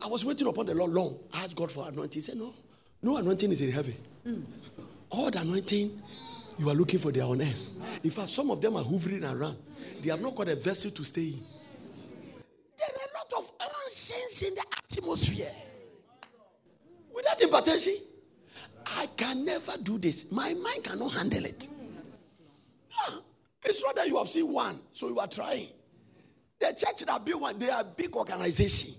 I 0.00 0.06
was 0.06 0.24
waiting 0.24 0.46
upon 0.46 0.66
the 0.66 0.74
Lord 0.76 0.92
long. 0.92 1.18
I 1.34 1.42
asked 1.42 1.56
God 1.56 1.72
for 1.72 1.88
anointing. 1.88 2.12
He 2.12 2.20
said, 2.20 2.36
No, 2.36 2.54
no 3.02 3.16
anointing 3.16 3.50
is 3.52 3.60
in 3.60 3.72
heaven. 3.72 3.94
All 5.10 5.30
the 5.30 5.40
anointing 5.40 6.02
you 6.58 6.68
are 6.68 6.74
looking 6.74 6.98
for, 6.98 7.12
they 7.12 7.20
are 7.20 7.30
on 7.30 7.40
earth. 7.40 7.70
In 8.02 8.10
fact, 8.10 8.28
some 8.28 8.50
of 8.50 8.60
them 8.60 8.76
are 8.76 8.82
hovering 8.84 9.24
around. 9.24 9.56
They 10.02 10.10
have 10.10 10.20
not 10.20 10.34
got 10.34 10.48
a 10.48 10.56
vessel 10.56 10.90
to 10.90 11.04
stay 11.04 11.28
in. 11.28 11.40
There 12.76 12.88
are 12.88 13.08
a 13.08 13.10
lot 13.16 13.32
of 13.44 13.52
nonsense 13.60 14.42
in 14.42 14.54
the 14.54 14.64
atmosphere. 14.98 15.50
Without 17.14 17.40
impartation, 17.40 17.94
I 18.86 19.06
can 19.16 19.44
never 19.44 19.72
do 19.82 19.98
this. 19.98 20.30
My 20.30 20.54
mind 20.54 20.84
cannot 20.84 21.12
handle 21.14 21.44
it. 21.44 21.68
Ah, 23.00 23.20
It's 23.64 23.82
not 23.84 23.96
that 23.96 24.06
you 24.08 24.16
have 24.18 24.28
seen 24.28 24.52
one, 24.52 24.78
so 24.92 25.08
you 25.08 25.18
are 25.18 25.26
trying. 25.26 25.66
The 26.60 26.66
church 26.66 27.04
that 27.06 27.24
built 27.24 27.40
one, 27.40 27.58
they 27.58 27.70
are 27.70 27.84
big 27.84 28.14
organization. 28.16 28.94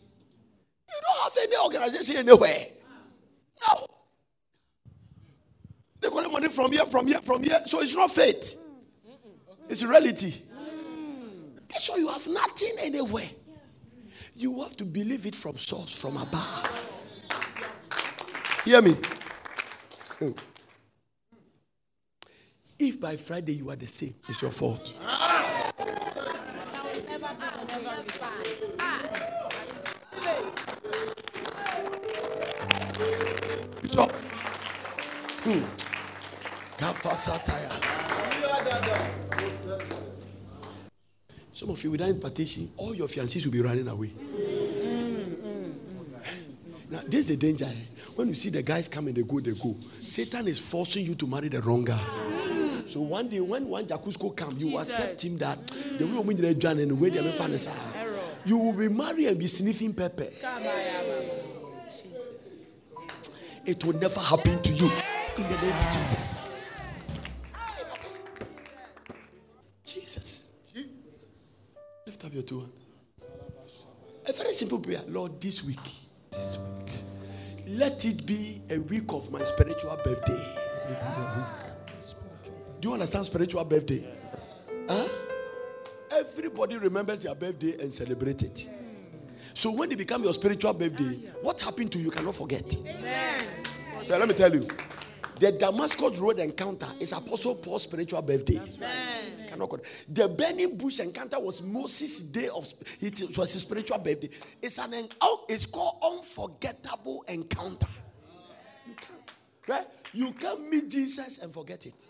You 0.88 0.96
don't 1.02 1.24
have 1.24 1.34
any 1.44 1.58
organization 1.58 2.18
anywhere. 2.18 2.66
No. 3.68 3.86
They 6.02 6.10
collect 6.10 6.32
money 6.32 6.50
from 6.50 6.72
here, 6.72 6.86
from 6.86 7.08
here, 7.08 7.20
from 7.22 7.44
here. 7.44 7.62
So 7.66 7.82
it's 7.82 7.96
not 7.96 8.12
faith. 8.12 8.58
It's 9.68 9.84
reality. 9.84 10.34
So 11.76 11.98
you 11.98 12.08
have 12.08 12.28
nothing 12.28 12.76
anywhere. 12.82 13.30
You 14.36 14.62
have 14.62 14.76
to 14.78 14.86
believe 14.86 15.26
it 15.26 15.36
from 15.36 15.58
source, 15.58 16.02
from 16.02 16.18
above. 16.18 16.86
Hear 18.66 18.82
me. 18.82 18.96
If 22.80 23.00
by 23.02 23.18
Friday 23.18 23.54
you 23.54 23.70
are 23.70 23.76
the 23.76 23.88
same, 23.88 24.16
it's 24.28 24.42
your 24.42 24.52
fault. 24.52 24.96
Bishop. 33.82 34.12
Hmm. 35.44 35.79
Some 41.52 41.70
of 41.72 41.84
you 41.84 41.92
without 41.92 42.10
impartation, 42.10 42.70
all 42.78 42.96
your 42.96 43.08
fiancés 43.08 43.44
will 43.46 43.52
be 43.52 43.62
running 43.62 43.88
away. 43.88 44.12
Now, 46.90 47.02
this 47.06 47.22
is 47.22 47.28
the 47.28 47.36
danger. 47.38 47.66
eh? 47.66 47.84
When 48.16 48.30
you 48.30 48.34
see 48.34 48.50
the 48.50 48.64
guys 48.64 48.88
come 48.88 49.08
and 49.08 49.16
they 49.16 49.24
go, 49.24 49.40
they 49.40 49.52
go. 49.52 49.76
Satan 50.00 50.48
is 50.48 50.60
forcing 50.60 51.06
you 51.06 51.16
to 51.16 51.28
marry 51.28 51.50
the 51.50 51.62
wrong 51.62 51.84
guy. 51.84 52.00
So 52.88 53.02
one 53.02 53.28
day, 53.28 53.42
when 53.42 53.68
one 53.68 53.86
Jacusko 53.86 54.36
come, 54.36 54.56
you 54.58 54.78
accept 54.80 55.24
him 55.24 55.38
that 55.40 55.58
the 55.68 56.06
way 56.06 56.14
woman 56.14 56.44
is 56.44 56.56
done 56.56 56.80
and 56.80 56.92
the 56.92 56.96
way 56.96 57.10
they 57.10 57.20
are 57.20 57.32
found 57.34 57.54
you 58.46 58.58
will 58.58 58.74
be 58.74 58.88
married 58.88 59.28
and 59.28 59.38
be 59.38 59.48
sniffing 59.48 59.94
pepper. 59.94 60.28
It 63.66 63.84
will 63.86 63.94
never 64.00 64.20
happen 64.20 64.62
to 64.62 64.74
you 64.74 64.90
in 65.38 65.44
the 65.44 65.58
name 65.62 65.76
of 65.76 65.94
Jesus. 65.94 66.49
Up 72.30 72.34
your 72.34 72.44
two 72.44 72.60
hands. 72.60 73.86
A 74.28 74.34
very 74.34 74.52
simple 74.52 74.80
prayer. 74.80 75.02
Lord, 75.08 75.42
this 75.42 75.64
week, 75.64 75.80
this 76.32 76.58
week, 76.58 76.94
let 77.68 78.06
it 78.06 78.26
be 78.26 78.62
a 78.70 78.80
week 78.80 79.12
of 79.12 79.32
my 79.32 79.44
spiritual 79.44 79.98
birthday. 80.04 80.56
Do 82.80 82.88
you 82.88 82.94
understand 82.94 83.26
spiritual 83.26 83.66
birthday? 83.66 84.06
Huh? 84.88 85.08
Everybody 86.12 86.78
remembers 86.78 87.20
their 87.20 87.36
birthday 87.36 87.74
and 87.82 87.92
celebrate 87.92 88.44
it. 88.44 88.70
So 89.54 89.72
when 89.72 89.92
it 89.92 89.98
becomes 89.98 90.24
your 90.24 90.34
spiritual 90.34 90.74
birthday, 90.74 91.20
what 91.42 91.60
happened 91.62 91.92
to 91.94 91.98
you, 91.98 92.06
you 92.06 92.12
cannot 92.12 92.36
forget. 92.36 92.76
Amen. 92.86 93.46
So 94.04 94.18
let 94.18 94.28
me 94.28 94.34
tell 94.34 94.54
you. 94.54 94.68
The 95.40 95.54
Damascus 95.54 96.20
Road 96.20 96.40
encounter 96.40 96.88
is 97.00 97.14
Apostle 97.14 97.56
Paul's 97.56 97.84
spiritual 97.84 98.22
birthday. 98.22 98.60
The 100.08 100.28
burning 100.28 100.78
bush 100.78 101.00
encounter 101.00 101.40
was 101.40 101.62
Moses' 101.62 102.22
day 102.22 102.50
of 102.50 102.66
it 103.02 103.38
was 103.38 103.54
his 103.54 103.62
spiritual 103.62 103.98
birthday. 104.00 104.30
It's 104.62 104.78
an 104.78 105.08
oh, 105.22 105.46
it's 105.50 105.66
called 105.66 105.98
unforgettable 106.04 107.24
encounter. 107.28 107.88
You 108.88 108.94
can't, 108.96 109.34
right? 109.68 109.88
You 110.14 110.32
can't 110.34 110.70
meet 110.70 110.90
Jesus 110.90 111.38
and 111.40 111.54
forget 111.54 111.86
it. 111.86 112.10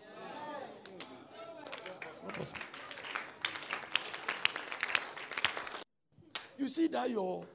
You 6.57 6.67
see 6.67 6.87
that 6.87 7.09
your 7.09 7.45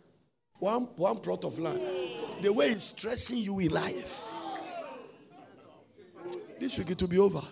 one, 0.58 0.82
one 0.96 1.16
plot 1.18 1.44
of 1.44 1.58
land, 1.58 1.80
the 2.40 2.52
way 2.52 2.66
it's 2.68 2.84
stressing 2.84 3.38
you 3.38 3.58
in 3.58 3.70
life. 3.70 4.22
This 6.58 6.78
week 6.78 6.90
it 6.90 7.00
will 7.00 7.08
be 7.08 7.18
over. 7.18 7.42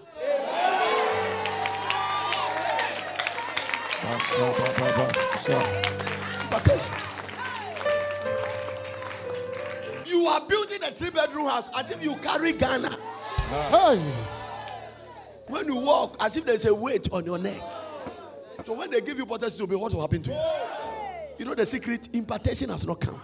You 10.07 10.27
are 10.27 10.41
building 10.49 10.83
a 10.83 10.87
three 10.87 11.11
bedroom 11.11 11.47
house 11.47 11.71
as 11.79 11.91
if 11.91 12.05
you 12.05 12.15
carry 12.17 12.53
Ghana. 12.53 12.97
Hey. 13.71 14.03
When 15.49 15.67
you 15.67 15.77
walk, 15.77 16.17
as 16.21 16.37
if 16.37 16.45
there's 16.45 16.65
a 16.67 16.75
weight 16.75 17.09
on 17.13 17.25
your 17.25 17.39
neck. 17.39 17.61
So 18.65 18.75
when 18.75 18.91
they 18.91 19.01
give 19.01 19.19
you 19.19 19.27
potatoes 19.27 19.55
to 19.57 19.67
be, 19.67 19.75
what 19.77 19.93
will 19.93 20.01
happen 20.01 20.23
to 20.23 20.31
you? 20.31 20.41
You 21.39 21.45
know 21.45 21.55
the 21.55 21.67
secret 21.67 22.09
impartation 22.15 22.71
has 22.71 22.87
not 22.87 23.01
come. 23.01 23.21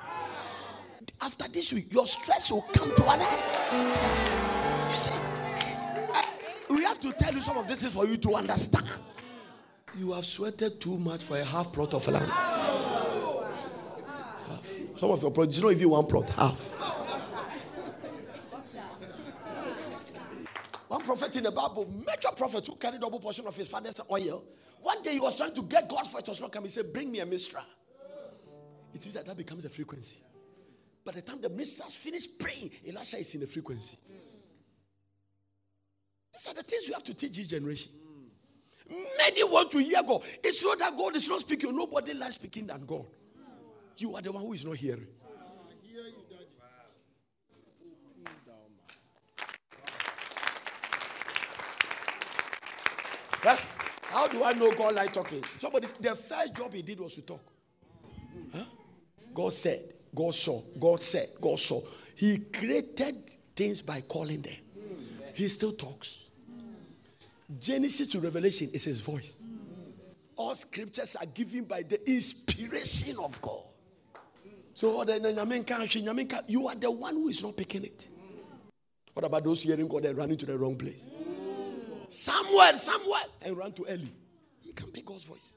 After 1.20 1.48
this 1.48 1.72
week, 1.72 1.92
your 1.92 2.06
stress 2.06 2.50
will 2.50 2.62
come 2.72 2.94
to 2.94 3.04
an 3.10 3.20
end. 3.20 4.90
You 4.90 4.96
see, 4.96 5.14
eh, 5.14 5.76
eh, 6.14 6.24
we 6.70 6.84
have 6.84 7.00
to 7.00 7.12
tell 7.12 7.32
you 7.34 7.40
some 7.40 7.56
of 7.58 7.66
this 7.66 7.84
is 7.84 7.94
for 7.94 8.06
you 8.06 8.16
to 8.16 8.34
understand. 8.34 8.88
You 9.98 10.12
have 10.12 10.24
sweated 10.24 10.80
too 10.80 10.96
much 10.96 11.24
for 11.24 11.36
a 11.36 11.44
half 11.44 11.72
plot 11.72 11.92
of 11.92 12.06
land. 12.06 12.30
Half. 12.30 12.62
Some 14.96 15.10
of 15.10 15.20
your 15.20 15.32
plots, 15.32 15.56
you 15.56 15.64
know, 15.64 15.70
if 15.70 15.80
you 15.80 15.88
want 15.88 16.08
plot, 16.08 16.30
half. 16.30 16.70
One 20.86 21.02
prophet 21.02 21.36
in 21.36 21.42
the 21.42 21.50
Bible, 21.50 21.92
major 22.06 22.28
prophet 22.36 22.64
who 22.66 22.76
carried 22.76 23.00
double 23.00 23.18
portion 23.18 23.46
of 23.46 23.56
his 23.56 23.68
father's 23.68 24.00
oil. 24.10 24.44
One 24.80 25.02
day 25.02 25.14
he 25.14 25.20
was 25.20 25.36
trying 25.36 25.54
to 25.54 25.62
get 25.62 25.88
God's 25.88 26.12
voice 26.12 26.22
to 26.22 26.40
not 26.40 26.52
come. 26.52 26.62
He 26.62 26.70
said, 26.70 26.92
Bring 26.92 27.10
me 27.10 27.18
a 27.18 27.26
minstrel. 27.26 27.64
It 28.94 29.02
means 29.02 29.14
that 29.14 29.26
that 29.26 29.36
becomes 29.36 29.64
a 29.64 29.68
frequency. 29.68 30.20
By 31.04 31.12
the 31.12 31.22
time 31.22 31.40
the 31.40 31.48
minister 31.48 31.82
has 31.82 31.96
finished 31.96 32.38
praying, 32.38 32.70
Elisha 32.88 33.18
is 33.18 33.34
in 33.34 33.42
a 33.42 33.46
frequency. 33.46 33.96
These 36.32 36.46
are 36.48 36.54
the 36.54 36.62
things 36.62 36.84
we 36.86 36.94
have 36.94 37.02
to 37.02 37.14
teach 37.14 37.36
this 37.36 37.48
generation. 37.48 37.92
Many 38.88 39.44
want 39.44 39.70
to 39.72 39.78
hear 39.78 40.02
God. 40.02 40.22
It's 40.42 40.64
not 40.64 40.78
that 40.78 40.96
God 40.96 41.16
is 41.16 41.28
not 41.28 41.40
speaking. 41.40 41.76
Nobody 41.76 42.14
likes 42.14 42.34
speaking 42.34 42.66
than 42.66 42.84
God. 42.86 43.04
You 43.98 44.14
are 44.14 44.22
the 44.22 44.32
one 44.32 44.42
who 44.42 44.52
is 44.52 44.64
not 44.64 44.76
hearing. 44.76 45.06
Huh? 53.40 53.56
How 54.02 54.26
do 54.26 54.42
I 54.42 54.52
know 54.52 54.72
God 54.72 54.94
like 54.94 55.12
talking? 55.12 55.42
Somebody, 55.58 55.86
the 56.00 56.14
first 56.16 56.54
job 56.56 56.74
he 56.74 56.82
did 56.82 56.98
was 56.98 57.14
to 57.14 57.22
talk. 57.22 57.40
Huh? 58.52 58.64
God 59.32 59.52
said, 59.52 59.80
God 60.14 60.34
saw, 60.34 60.60
God 60.78 61.00
said, 61.00 61.28
God 61.40 61.58
saw. 61.58 61.80
He 62.16 62.38
created 62.52 63.30
things 63.54 63.82
by 63.82 64.00
calling 64.00 64.42
them. 64.42 64.56
He 65.34 65.48
still 65.48 65.72
talks. 65.72 66.27
Genesis 67.56 68.08
to 68.08 68.20
Revelation 68.20 68.68
is 68.74 68.84
his 68.84 69.00
voice. 69.00 69.42
All 70.36 70.54
scriptures 70.54 71.16
are 71.16 71.26
given 71.26 71.64
by 71.64 71.82
the 71.82 71.98
inspiration 72.08 73.16
of 73.22 73.40
God. 73.40 73.62
So 74.74 75.02
you 75.02 76.68
are 76.68 76.74
the 76.74 76.90
one 76.90 77.14
who 77.14 77.28
is 77.28 77.42
not 77.42 77.56
picking 77.56 77.84
it. 77.84 78.08
What 79.14 79.24
about 79.24 79.42
those 79.44 79.62
hearing 79.62 79.88
God 79.88 80.04
and 80.04 80.16
running 80.16 80.36
to 80.36 80.46
the 80.46 80.56
wrong 80.56 80.76
place? 80.76 81.10
Somewhere, 82.08 82.72
somewhere, 82.74 83.22
and 83.42 83.56
run 83.56 83.72
to 83.72 83.86
Eli. 83.90 84.04
He 84.60 84.72
can 84.72 84.88
pick 84.88 85.04
God's 85.06 85.24
voice. 85.24 85.56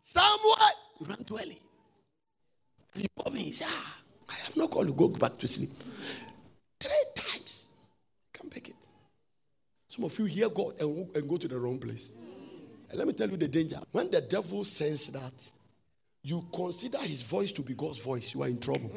Somewhere, 0.00 0.56
run 1.08 1.24
to 1.24 1.38
Eli. 1.38 1.56
He 3.34 3.52
said, 3.52 3.68
ah, 3.70 4.00
I 4.30 4.32
have 4.32 4.56
no 4.56 4.68
call 4.68 4.86
to 4.86 4.92
go 4.92 5.08
back 5.08 5.36
to 5.38 5.46
sleep. 5.46 5.70
Three 6.80 7.04
times. 7.14 7.29
Some 10.00 10.06
of 10.06 10.18
you 10.18 10.24
hear 10.24 10.48
God 10.48 10.80
and, 10.80 11.14
and 11.14 11.28
go 11.28 11.36
to 11.36 11.46
the 11.46 11.58
wrong 11.58 11.78
place. 11.78 12.16
And 12.88 12.98
let 12.98 13.06
me 13.06 13.12
tell 13.12 13.28
you 13.28 13.36
the 13.36 13.46
danger. 13.46 13.78
When 13.92 14.10
the 14.10 14.22
devil 14.22 14.64
senses 14.64 15.08
that 15.08 15.52
you 16.22 16.42
consider 16.54 16.96
his 17.00 17.20
voice 17.20 17.52
to 17.52 17.60
be 17.60 17.74
God's 17.74 18.02
voice, 18.02 18.34
you 18.34 18.42
are 18.42 18.48
in 18.48 18.58
trouble. 18.58 18.90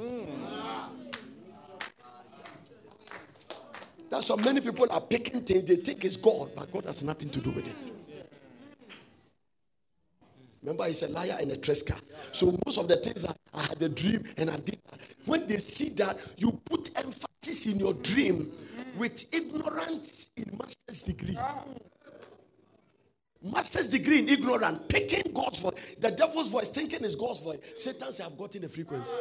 That's 4.10 4.30
why 4.30 4.42
many 4.46 4.62
people 4.62 4.88
are 4.90 5.02
picking 5.02 5.42
things, 5.42 5.66
they 5.66 5.76
think 5.76 6.06
it's 6.06 6.16
God, 6.16 6.52
but 6.56 6.72
God 6.72 6.86
has 6.86 7.04
nothing 7.04 7.30
to 7.32 7.42
do 7.42 7.50
with 7.50 7.68
it. 7.68 8.13
Remember, 10.64 10.86
he's 10.86 11.04
a 11.04 11.10
liar 11.10 11.38
and 11.42 11.52
a 11.52 11.58
tresker. 11.58 12.00
So 12.32 12.58
most 12.66 12.78
of 12.78 12.88
the 12.88 12.96
things 12.96 13.24
that 13.24 13.36
I 13.54 13.64
had 13.64 13.82
a 13.82 13.90
dream 13.90 14.24
and 14.38 14.50
I 14.50 14.56
did 14.58 14.80
that. 14.90 15.06
When 15.26 15.46
they 15.46 15.58
see 15.58 15.90
that, 15.90 16.18
you 16.38 16.52
put 16.66 16.90
emphasis 16.98 17.66
in 17.72 17.80
your 17.80 17.94
dream 17.96 18.50
with 18.98 19.34
ignorance 19.34 20.30
in 20.38 20.58
master's 20.58 21.04
degree. 21.04 21.38
Master's 23.42 23.90
degree 23.90 24.20
in 24.20 24.30
ignorance, 24.30 24.80
picking 24.88 25.34
God's 25.34 25.60
voice. 25.60 25.96
The 26.00 26.12
devil's 26.12 26.50
voice, 26.50 26.70
thinking 26.70 27.04
is 27.04 27.16
God's 27.18 27.42
voice. 27.42 27.60
Satan 27.76 28.14
says, 28.14 28.22
I've 28.22 28.38
gotten 28.38 28.62
the 28.62 28.70
frequency. 28.70 29.18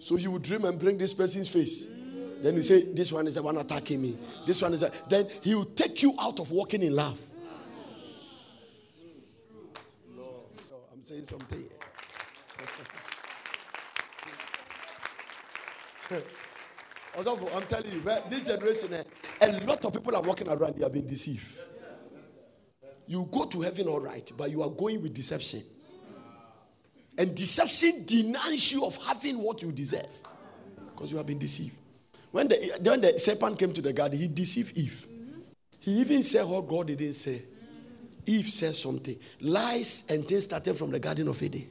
So 0.00 0.16
you 0.16 0.32
would 0.32 0.42
dream 0.42 0.64
and 0.64 0.80
bring 0.80 0.98
this 0.98 1.12
person's 1.12 1.48
face. 1.48 1.92
Then 2.42 2.56
you 2.56 2.62
say, 2.64 2.92
This 2.92 3.12
one 3.12 3.28
is 3.28 3.36
the 3.36 3.42
one 3.42 3.56
attacking 3.56 4.02
me. 4.02 4.18
This 4.44 4.60
one 4.60 4.72
is 4.72 4.82
a, 4.82 4.90
then 5.08 5.28
he 5.42 5.54
will 5.54 5.64
take 5.64 6.02
you 6.02 6.12
out 6.20 6.40
of 6.40 6.50
walking 6.50 6.82
in 6.82 6.96
love. 6.96 7.20
Also, 17.14 17.36
I'm 17.54 17.62
telling 17.64 17.92
you, 17.92 18.00
this 18.30 18.42
generation, 18.42 18.94
eh, 18.94 19.02
a 19.42 19.66
lot 19.66 19.84
of 19.84 19.92
people 19.92 20.16
are 20.16 20.22
walking 20.22 20.48
around, 20.48 20.76
they 20.76 20.82
have 20.82 20.92
been 20.92 21.06
deceived. 21.06 21.58
You 23.06 23.28
go 23.30 23.44
to 23.44 23.60
heaven 23.60 23.86
all 23.88 24.00
right, 24.00 24.32
but 24.36 24.50
you 24.50 24.62
are 24.62 24.70
going 24.70 25.02
with 25.02 25.12
deception. 25.12 25.62
And 27.18 27.34
deception 27.34 28.04
denies 28.06 28.72
you 28.72 28.86
of 28.86 28.96
having 29.06 29.38
what 29.38 29.60
you 29.62 29.72
deserve 29.72 30.08
because 30.88 31.10
you 31.10 31.18
have 31.18 31.26
been 31.26 31.38
deceived. 31.38 31.76
When 32.30 32.48
the, 32.48 32.78
when 32.82 33.02
the 33.02 33.18
serpent 33.18 33.58
came 33.58 33.74
to 33.74 33.82
the 33.82 33.92
garden, 33.92 34.18
he 34.18 34.28
deceived 34.28 34.78
Eve. 34.78 35.06
He 35.80 36.00
even 36.00 36.22
said 36.22 36.46
what 36.46 36.66
God 36.66 36.86
didn't 36.86 37.12
say. 37.12 37.42
Eve 38.26 38.46
said 38.46 38.74
something. 38.74 39.16
Lies 39.40 40.06
and 40.08 40.24
things 40.26 40.44
started 40.44 40.76
from 40.76 40.90
the 40.90 40.98
Garden 40.98 41.28
of 41.28 41.42
Eden. 41.42 41.66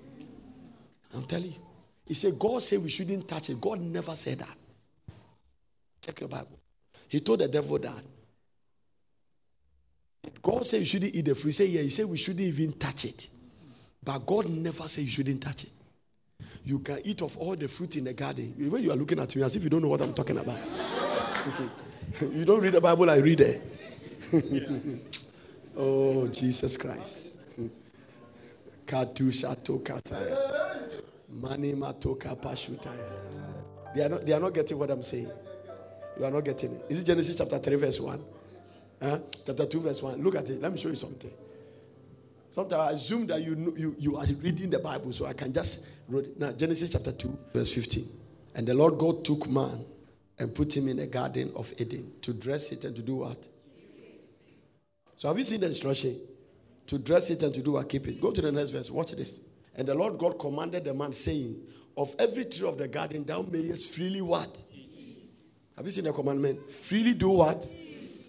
I'm 1.13 1.23
telling 1.23 1.51
you. 1.51 1.57
He 2.07 2.13
said, 2.13 2.37
God 2.37 2.61
said 2.61 2.83
we 2.83 2.89
shouldn't 2.89 3.27
touch 3.27 3.49
it. 3.49 3.61
God 3.61 3.79
never 3.79 4.15
said 4.15 4.39
that. 4.39 4.57
Check 6.01 6.19
your 6.19 6.29
Bible. 6.29 6.59
He 7.07 7.19
told 7.19 7.39
the 7.39 7.47
devil 7.47 7.77
that. 7.79 8.03
God 10.41 10.65
said 10.65 10.79
you 10.79 10.85
shouldn't 10.85 11.15
eat 11.15 11.25
the 11.25 11.35
fruit. 11.35 11.49
He 11.49 11.53
said, 11.53 11.69
Yeah, 11.69 11.81
he 11.81 11.89
said 11.89 12.05
we 12.05 12.17
shouldn't 12.17 12.45
even 12.45 12.73
touch 12.73 13.05
it. 13.05 13.29
But 14.03 14.25
God 14.25 14.49
never 14.49 14.87
said 14.87 15.03
you 15.03 15.09
shouldn't 15.09 15.41
touch 15.41 15.65
it. 15.65 15.73
You 16.63 16.79
can 16.79 16.99
eat 17.03 17.21
of 17.21 17.37
all 17.37 17.55
the 17.55 17.67
fruit 17.67 17.97
in 17.97 18.03
the 18.03 18.13
garden. 18.13 18.53
When 18.57 18.83
you 18.83 18.91
are 18.91 18.95
looking 18.95 19.19
at 19.19 19.35
me 19.35 19.43
as 19.43 19.55
if 19.55 19.63
you 19.63 19.69
don't 19.69 19.81
know 19.81 19.87
what 19.87 20.01
I'm 20.01 20.13
talking 20.13 20.37
about. 20.37 20.59
you 22.21 22.45
don't 22.45 22.61
read 22.61 22.73
the 22.73 22.81
Bible, 22.81 23.09
I 23.09 23.17
read 23.17 23.41
it. 23.41 23.61
oh, 25.77 26.27
Jesus 26.27 26.77
Christ. 26.77 27.38
Mani 31.29 31.73
matoka 31.73 32.36
pashutaya. 32.36 33.95
They 33.95 34.03
are 34.03 34.10
not, 34.10 34.25
they 34.25 34.34
are 34.34 34.39
not 34.39 34.53
getting 34.53 34.77
what 34.77 34.89
I'm 34.91 35.01
saying. 35.01 35.31
You 36.19 36.25
are 36.25 36.31
not 36.31 36.43
getting 36.43 36.73
it. 36.73 36.86
Is 36.89 37.01
it 37.01 37.05
Genesis 37.05 37.38
chapter 37.38 37.57
3, 37.57 37.75
verse 37.77 37.99
1? 37.99 38.23
Huh? 39.01 39.19
Chapter 39.45 39.65
2, 39.65 39.79
verse 39.81 40.01
1. 40.03 40.21
Look 40.21 40.36
at 40.36 40.49
it. 40.49 40.62
Let 40.62 40.71
me 40.71 40.77
show 40.77 40.89
you 40.89 40.95
something. 40.95 41.31
Sometimes 42.51 42.91
I 42.91 42.95
assume 42.95 43.27
that 43.27 43.41
you, 43.41 43.73
you 43.77 43.95
you 43.97 44.17
are 44.17 44.25
reading 44.41 44.69
the 44.69 44.79
Bible, 44.79 45.13
so 45.13 45.25
I 45.25 45.34
can 45.34 45.53
just 45.53 45.88
read 46.10 46.25
it. 46.25 46.39
Now, 46.39 46.51
Genesis 46.51 46.91
chapter 46.91 47.13
2, 47.13 47.38
verse 47.53 47.73
15. 47.73 48.03
And 48.55 48.67
the 48.67 48.73
Lord 48.73 48.97
God 48.97 49.23
took 49.23 49.49
man 49.49 49.86
and 50.38 50.53
put 50.53 50.75
him 50.75 50.89
in 50.89 50.97
the 50.97 51.07
garden 51.07 51.51
of 51.55 51.73
Eden 51.79 52.12
to 52.23 52.34
dress 52.34 52.73
it 52.73 52.84
and 52.84 52.95
to 52.95 53.01
do 53.01 53.15
what? 53.15 53.47
So 55.21 55.27
have 55.27 55.38
you 55.38 55.45
seen 55.45 55.60
the 55.60 55.67
instruction? 55.67 56.19
To 56.88 56.97
dress 56.97 57.29
it 57.29 57.43
and 57.43 57.53
to 57.53 57.62
do 57.62 57.73
what? 57.73 57.88
Keep 57.88 58.07
it. 58.07 58.19
Go 58.19 58.31
to 58.31 58.41
the 58.41 58.51
next 58.51 58.71
verse. 58.71 58.89
Watch 58.89 59.12
this. 59.12 59.41
And 59.75 59.88
the 59.88 59.93
Lord 59.93 60.17
God 60.17 60.39
commanded 60.39 60.84
the 60.84 60.95
man, 60.95 61.13
saying, 61.13 61.62
Of 61.95 62.15
every 62.17 62.45
tree 62.45 62.67
of 62.67 62.79
the 62.79 62.88
garden 62.88 63.23
thou 63.23 63.43
mayest 63.43 63.93
freely 63.93 64.23
what? 64.23 64.63
Have 65.77 65.86
you 65.86 65.91
seen 65.91 66.05
the 66.05 66.12
commandment? 66.12 66.71
Freely 66.71 67.13
do 67.13 67.29
what? 67.29 67.69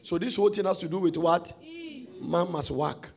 So 0.03 0.19
this 0.19 0.37
whole 0.37 0.51
thing 0.51 0.67
has 0.67 0.77
to 0.81 0.89
do 0.89 0.99
with 0.99 1.17
what? 1.17 1.51
Man 2.21 2.53
must 2.53 2.71
work. 2.73 3.09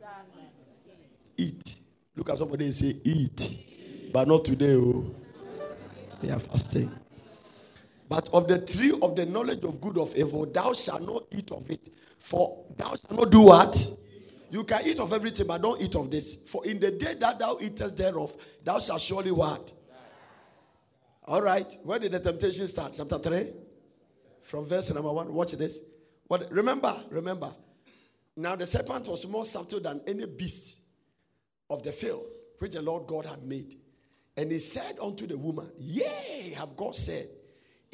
Eat. 1.35 1.75
Look 2.15 2.29
at 2.29 2.37
somebody 2.37 2.63
and 2.63 2.73
say, 2.73 2.93
eat. 3.03 4.09
But 4.13 4.25
not 4.25 4.45
today, 4.45 4.75
oh. 4.75 5.13
They 6.21 6.31
are 6.31 6.39
fasting. 6.39 6.89
But 8.07 8.29
of 8.33 8.47
the 8.47 8.59
tree 8.59 8.93
of 9.01 9.15
the 9.15 9.25
knowledge 9.25 9.63
of 9.63 9.81
good 9.81 9.97
of 9.97 10.15
evil, 10.15 10.45
thou 10.45 10.73
shalt 10.73 11.01
not 11.01 11.23
eat 11.31 11.51
of 11.51 11.69
it. 11.69 11.81
For 12.19 12.65
thou 12.77 12.89
shalt 12.89 13.11
not 13.11 13.31
do 13.31 13.41
what? 13.41 13.75
You 14.51 14.63
can 14.63 14.85
eat 14.85 14.99
of 14.99 15.11
everything, 15.11 15.47
but 15.47 15.61
don't 15.61 15.81
eat 15.81 15.95
of 15.95 16.11
this. 16.11 16.43
For 16.43 16.65
in 16.65 16.79
the 16.79 16.91
day 16.91 17.15
that 17.15 17.39
thou 17.39 17.57
eatest 17.59 17.97
thereof, 17.97 18.35
thou 18.63 18.79
shalt 18.79 19.01
surely 19.01 19.31
what? 19.31 19.73
All 21.25 21.41
right. 21.41 21.75
Where 21.83 21.99
did 21.99 22.11
the 22.11 22.19
temptation 22.19 22.67
start? 22.67 22.93
Chapter 22.95 23.17
3? 23.17 23.47
From 24.41 24.65
verse 24.65 24.93
number 24.93 25.11
1. 25.11 25.33
Watch 25.33 25.53
this. 25.53 25.79
What, 26.27 26.51
remember, 26.51 26.95
remember. 27.09 27.51
Now 28.37 28.55
the 28.55 28.65
serpent 28.65 29.07
was 29.07 29.27
more 29.27 29.45
subtle 29.45 29.79
than 29.79 30.01
any 30.05 30.25
beast 30.25 30.81
of 31.69 31.81
the 31.83 31.91
field 31.91 32.25
which 32.59 32.73
the 32.73 32.81
Lord 32.81 33.07
God 33.07 33.25
had 33.25 33.43
made. 33.43 33.75
And 34.37 34.51
he 34.51 34.59
said 34.59 34.97
unto 35.01 35.25
the 35.25 35.37
woman, 35.37 35.69
Yea, 35.79 36.53
have 36.57 36.75
God 36.75 36.95
said, 36.95 37.27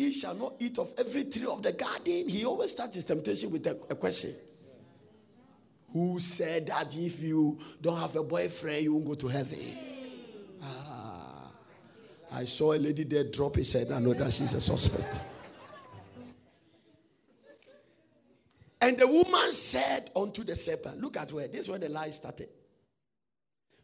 He 0.02 0.12
shall 0.14 0.34
not 0.34 0.56
eat 0.58 0.80
of 0.80 0.92
every 0.98 1.26
tree 1.26 1.46
of 1.46 1.62
the 1.62 1.74
garden. 1.74 2.28
He 2.28 2.44
always 2.44 2.72
starts 2.72 2.96
his 2.96 3.06
temptation 3.06 3.52
with 3.52 3.68
a, 3.68 3.78
a 3.88 3.96
question. 3.96 4.32
Who 5.94 6.18
said 6.20 6.66
that 6.68 6.88
if 6.98 7.22
you 7.22 7.60
don't 7.80 8.00
have 8.00 8.16
a 8.16 8.24
boyfriend, 8.24 8.84
you 8.84 8.96
won't 8.96 9.06
go 9.06 9.14
to 9.14 9.28
heaven? 9.28 9.60
Ah, 10.64 11.52
I 12.32 12.46
saw 12.46 12.74
a 12.74 12.80
lady 12.80 13.04
there 13.04 13.26
drop 13.26 13.58
his 13.58 13.72
head. 13.74 13.92
I 13.92 14.00
know 14.00 14.16
that 14.16 14.34
she's 14.34 14.54
a 14.56 14.62
suspect. 14.62 15.22
And 18.82 18.98
the 18.98 19.06
woman 19.06 19.54
said 19.54 20.10
unto 20.16 20.44
the 20.44 20.56
serpent, 20.56 21.00
Look 21.00 21.16
at 21.18 21.32
where 21.32 21.48
this 21.48 21.66
is 21.66 21.70
where 21.70 21.78
the 21.78 21.90
lie 21.90 22.10
started. 22.10 22.50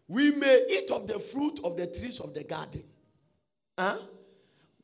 We 0.08 0.32
may 0.32 0.66
eat 0.68 0.90
of 0.90 1.08
the 1.08 1.20
fruit 1.20 1.60
of 1.64 1.78
the 1.78 1.86
trees 1.86 2.20
of 2.22 2.34
the 2.34 2.44
garden. 2.44 2.84
Huh? 3.78 4.00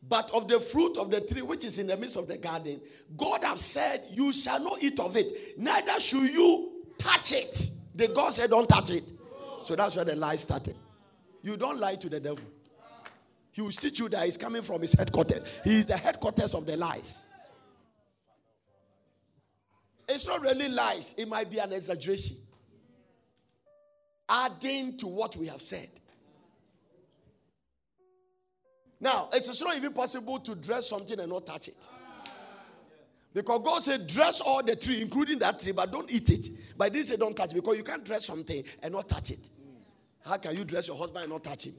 But 0.08 0.32
of 0.34 0.48
the 0.48 0.60
fruit 0.60 0.98
of 0.98 1.10
the 1.10 1.22
tree 1.22 1.42
which 1.42 1.63
is 1.63 1.80
in 1.80 1.88
the 1.88 1.98
midst 1.98 2.18
of 2.18 2.28
the 2.28 2.38
garden, 2.38 2.82
God 3.16 3.44
have 3.44 3.60
said, 3.60 4.04
You 4.12 4.34
shall 4.34 4.62
not 4.62 4.84
eat 4.84 5.00
of 5.00 5.16
it, 5.16 5.58
neither 5.58 6.00
should 6.00 6.32
you 6.32 6.84
touch 6.98 7.32
it. 7.32 7.70
The 7.96 8.10
God 8.10 8.34
said, 8.34 8.50
Don't 8.50 8.68
touch 8.68 8.92
it. 8.92 9.12
So 9.63 9.76
that's 9.76 9.96
where 9.96 10.06
the 10.06 10.16
lie 10.16 10.36
started. 10.36 10.76
You 11.42 11.58
don't 11.58 11.80
lie 11.80 11.96
to 11.96 12.10
the 12.10 12.20
devil. 12.20 12.44
He 13.52 13.62
will 13.62 13.70
teach 13.70 14.00
you 14.00 14.10
that 14.10 14.26
he's 14.26 14.38
coming 14.38 14.62
from 14.62 14.82
his 14.82 14.94
headquarters. 14.94 15.62
He 15.63 15.78
is 15.78 15.86
the 15.86 15.98
headquarters 15.98 16.54
of 16.54 16.66
the 16.66 16.76
lies. 16.76 17.28
It's 20.10 20.28
not 20.28 20.42
really 20.42 20.70
lies, 20.70 21.16
it 21.18 21.28
might 21.30 21.50
be 21.50 21.60
an 21.60 21.72
exaggeration 21.72 22.38
adding 24.28 24.98
to 24.98 25.08
what 25.08 25.36
we 25.36 25.48
have 25.48 25.62
said. 25.62 25.89
Now, 29.04 29.28
it's 29.34 29.62
not 29.62 29.76
even 29.76 29.92
possible 29.92 30.39
to 30.39 30.56
dress 30.56 30.88
something 30.88 31.20
and 31.20 31.30
not 31.30 31.46
touch 31.46 31.68
it. 31.68 31.89
Because 33.34 33.60
God 33.62 33.82
said, 33.82 34.08
dress 34.08 34.39
all 34.39 34.63
the 34.63 34.78
tree, 34.78 35.02
including 35.02 35.39
that 35.39 35.60
tree, 35.60 35.74
but 35.74 35.92
don't 35.92 36.10
eat 36.10 36.30
it. 36.30 36.48
But 36.78 36.86
he 36.86 36.89
didn't 36.92 37.08
say 37.08 37.18
don't 37.18 37.36
touch 37.36 37.52
it 37.52 37.56
because 37.56 37.76
you 37.76 37.84
can't 37.84 38.06
dress 38.06 38.24
something 38.24 38.63
and 38.82 38.94
not 38.94 39.10
touch 39.10 39.32
it. 39.32 39.50
How 40.26 40.38
can 40.38 40.56
you 40.56 40.63
dress 40.63 40.88
your 40.88 40.96
husband 40.96 41.24
and 41.24 41.34
not 41.34 41.44
touch 41.44 41.66
him? 41.66 41.74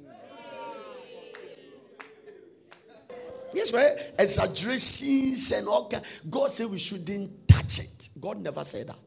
Yes, 3.55 3.73
right? 3.73 3.97
Exaggerations 4.19 5.51
and 5.53 5.67
all. 5.67 5.91
God 6.29 6.51
said 6.51 6.69
we 6.69 6.79
shouldn't 6.79 7.49
touch 7.49 7.79
it. 7.79 8.09
God 8.21 8.43
never 8.43 8.65
said 8.65 8.89
that. 8.89 8.99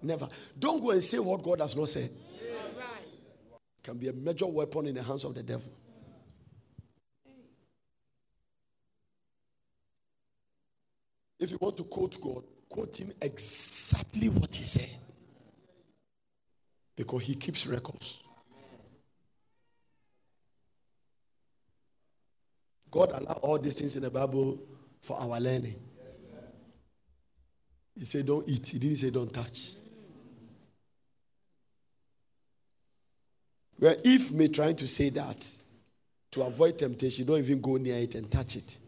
Never. 0.00 0.28
Don't 0.56 0.80
go 0.80 0.92
and 0.92 1.02
say 1.02 1.18
what 1.18 1.42
God 1.42 1.60
has 1.60 1.74
not 1.74 1.88
said 1.88 2.08
can 3.82 3.96
be 3.96 4.06
a 4.08 4.12
major 4.12 4.46
weapon 4.46 4.86
in 4.86 4.94
the 4.94 5.02
hands 5.02 5.24
of 5.24 5.34
the 5.34 5.42
devil. 5.42 5.72
If 11.38 11.50
you 11.50 11.58
want 11.60 11.76
to 11.76 11.84
quote 11.84 12.20
God, 12.20 12.44
quote 12.68 12.96
him 12.98 13.12
exactly 13.20 14.28
what 14.28 14.54
he 14.54 14.64
said. 14.64 14.90
Because 16.94 17.22
he 17.22 17.34
keeps 17.34 17.66
records. 17.66 18.20
God 22.90 23.10
allowed 23.10 23.38
all 23.42 23.58
these 23.58 23.74
things 23.74 23.96
in 23.96 24.02
the 24.02 24.10
Bible 24.10 24.58
for 25.02 25.20
our 25.20 25.38
learning. 25.38 25.74
He 27.98 28.04
said, 28.04 28.26
Don't 28.26 28.48
eat. 28.48 28.66
He 28.68 28.78
didn't 28.78 28.96
say, 28.96 29.10
Don't 29.10 29.32
touch. 29.32 29.72
Well, 33.78 33.96
if 34.04 34.32
me 34.32 34.48
trying 34.48 34.76
to 34.76 34.88
say 34.88 35.10
that 35.10 35.54
to 36.30 36.42
avoid 36.42 36.78
temptation, 36.78 37.26
don't 37.26 37.38
even 37.38 37.60
go 37.60 37.76
near 37.76 37.96
it 37.98 38.14
and 38.14 38.30
touch 38.30 38.56
it. 38.56 38.78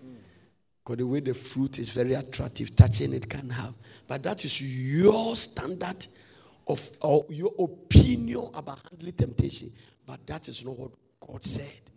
Because 0.88 1.01
the 1.01 1.07
way 1.07 1.20
the 1.20 1.35
fruit 1.35 1.79
is 1.79 1.90
very 1.90 2.14
attractive, 2.14 2.74
touching 2.74 3.12
it 3.12 3.29
can 3.29 3.51
have. 3.51 3.74
But 4.07 4.22
that 4.22 4.42
is 4.46 4.62
your 4.62 5.37
standard 5.37 6.07
of 6.66 6.81
or 7.03 7.27
your 7.29 7.53
opinion 7.59 8.48
about 8.55 8.81
handling 8.88 9.12
temptation. 9.12 9.70
But 10.07 10.27
that 10.27 10.48
is 10.48 10.64
not 10.64 10.79
what 10.79 10.92
God 11.20 11.44
said. 11.44 11.90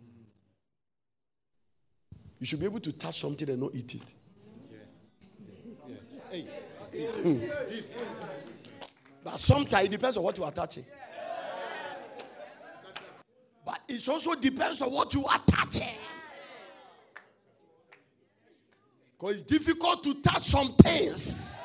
You 2.38 2.44
should 2.44 2.60
be 2.60 2.66
able 2.66 2.80
to 2.80 2.92
touch 2.92 3.20
something 3.20 3.48
and 3.48 3.60
not 3.60 3.74
eat 3.74 3.94
it. 3.94 4.14
Yeah. 6.30 6.42
Yeah. 6.92 7.06
Mm. 7.24 7.50
But 9.24 9.40
sometimes 9.40 9.86
it 9.86 9.90
depends 9.90 10.18
on 10.18 10.22
what 10.22 10.36
you 10.36 10.44
are 10.44 10.52
touching. 10.52 10.84
But 13.64 13.80
it 13.88 14.06
also 14.06 14.34
depends 14.34 14.82
on 14.82 14.92
what 14.92 15.14
you 15.14 15.24
are 15.24 15.40
touching. 15.46 15.96
Because 19.22 19.40
it's 19.40 19.44
difficult 19.44 20.02
to 20.02 20.20
touch 20.20 20.42
some 20.42 20.66
things. 20.82 21.62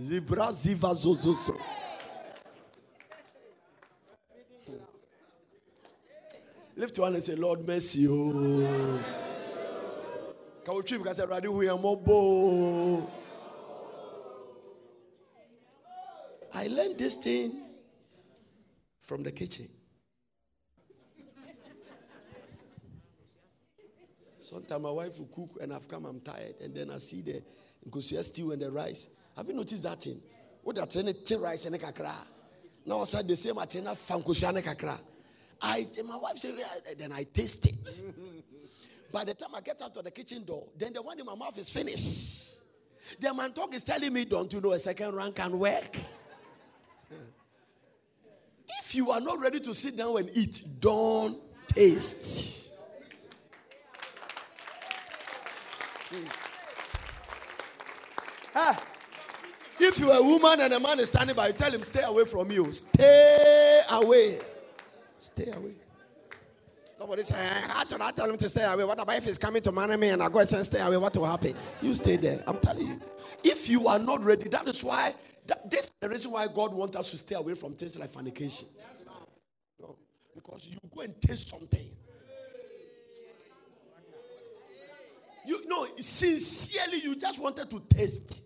Zebra 0.00 0.52
ziva 0.52 0.94
zozozo. 0.94 1.58
Lift 6.76 6.96
one 7.00 7.14
and 7.14 7.22
say, 7.24 7.34
Lord, 7.34 7.66
mercy. 7.66 8.02
you. 8.02 9.00
Can 10.64 10.76
we 10.76 10.82
trip? 10.82 11.02
Because 11.02 11.18
I 11.18 11.24
already 11.24 11.48
we 11.48 11.68
are 11.68 11.76
mobile. 11.76 13.10
I 16.54 16.68
learned 16.68 16.98
this 17.00 17.16
thing 17.16 17.62
from 19.00 19.24
the 19.24 19.32
kitchen. 19.32 19.66
Sometimes 24.44 24.82
my 24.82 24.90
wife 24.90 25.18
will 25.18 25.26
cook 25.34 25.58
and 25.62 25.72
I've 25.72 25.88
come, 25.88 26.04
I'm 26.04 26.20
tired, 26.20 26.56
and 26.62 26.74
then 26.74 26.90
I 26.90 26.98
see 26.98 27.22
the 27.22 27.42
nkosua 27.88 28.22
stew 28.22 28.52
and 28.52 28.60
the 28.60 28.70
rice. 28.70 29.08
Have 29.38 29.48
you 29.48 29.54
noticed 29.54 29.82
that 29.84 30.02
thing? 30.02 30.20
What 30.62 30.78
are 30.78 30.86
trying 30.86 31.14
to 31.14 31.38
rice 31.38 31.64
and 31.64 31.80
kakra? 31.80 32.12
Now 32.84 33.00
I 33.00 33.04
said 33.04 33.26
the 33.26 33.36
same 33.36 33.58
I 33.58 33.64
train 33.64 33.84
fankosua 33.84 34.54
and 34.54 34.58
kakra. 34.58 34.98
I 35.62 35.86
my 36.06 36.18
wife 36.18 36.36
said 36.36 36.56
then 36.98 37.12
I 37.12 37.22
taste 37.22 37.66
it. 37.68 38.12
By 39.12 39.24
the 39.24 39.32
time 39.32 39.54
I 39.54 39.62
get 39.62 39.80
out 39.80 39.96
of 39.96 40.04
the 40.04 40.10
kitchen 40.10 40.44
door, 40.44 40.66
then 40.76 40.92
the 40.92 41.00
one 41.00 41.18
in 41.18 41.24
my 41.24 41.34
mouth 41.34 41.56
is 41.56 41.70
finished. 41.70 42.60
The 43.20 43.32
man 43.32 43.52
talk 43.52 43.72
is 43.74 43.82
telling 43.82 44.12
me, 44.12 44.26
don't 44.26 44.52
you 44.52 44.60
know 44.60 44.72
a 44.72 44.78
second 44.78 45.14
run 45.14 45.32
can 45.32 45.58
work? 45.58 45.96
If 48.80 48.94
you 48.94 49.10
are 49.10 49.20
not 49.20 49.40
ready 49.40 49.60
to 49.60 49.74
sit 49.74 49.96
down 49.96 50.18
and 50.18 50.30
eat, 50.34 50.64
don't 50.80 51.38
taste. 51.68 52.64
Ah, 58.54 58.76
if 59.94 60.00
you're 60.00 60.12
a 60.12 60.22
woman 60.22 60.60
and 60.60 60.72
a 60.72 60.80
man 60.80 60.98
is 60.98 61.06
standing 61.06 61.36
by, 61.36 61.52
tell 61.52 61.70
him, 61.70 61.82
stay 61.84 62.02
away 62.02 62.24
from 62.24 62.50
you. 62.50 62.70
Stay 62.72 63.80
away. 63.92 64.40
Stay 65.18 65.50
away. 65.52 65.74
Somebody 66.98 67.22
say, 67.22 67.36
how 67.68 67.84
should 67.84 68.00
I 68.00 68.10
tell 68.10 68.28
him 68.28 68.36
to 68.38 68.48
stay 68.48 68.64
away? 68.64 68.84
What 68.84 69.00
about 69.00 69.16
if 69.16 69.24
he's 69.24 69.38
coming 69.38 69.62
to 69.62 69.70
marry 69.70 69.96
me 69.96 70.08
and 70.08 70.20
I 70.22 70.28
go 70.28 70.40
and 70.40 70.48
say, 70.48 70.62
stay 70.64 70.80
away? 70.80 70.96
What 70.96 71.16
will 71.16 71.26
happen? 71.26 71.54
You 71.80 71.94
stay 71.94 72.16
there. 72.16 72.42
I'm 72.46 72.58
telling 72.58 72.88
you. 72.88 73.00
If 73.44 73.68
you 73.68 73.86
are 73.86 73.98
not 74.00 74.24
ready, 74.24 74.48
that 74.48 74.66
is 74.66 74.82
why, 74.82 75.14
that, 75.46 75.70
this 75.70 75.82
is 75.82 75.92
the 76.00 76.08
reason 76.08 76.32
why 76.32 76.48
God 76.48 76.74
wants 76.74 76.96
us 76.96 77.12
to 77.12 77.18
stay 77.18 77.36
away 77.36 77.54
from 77.54 77.74
things 77.74 77.96
like 77.98 78.10
fornication. 78.10 78.68
because 80.34 80.68
you 80.68 80.78
go 80.92 81.02
and 81.02 81.20
taste 81.20 81.50
something. 81.50 81.86
You 85.46 85.68
know, 85.68 85.86
sincerely, 85.98 87.00
you 87.00 87.16
just 87.16 87.40
wanted 87.40 87.70
to 87.70 87.80
taste, 87.94 88.43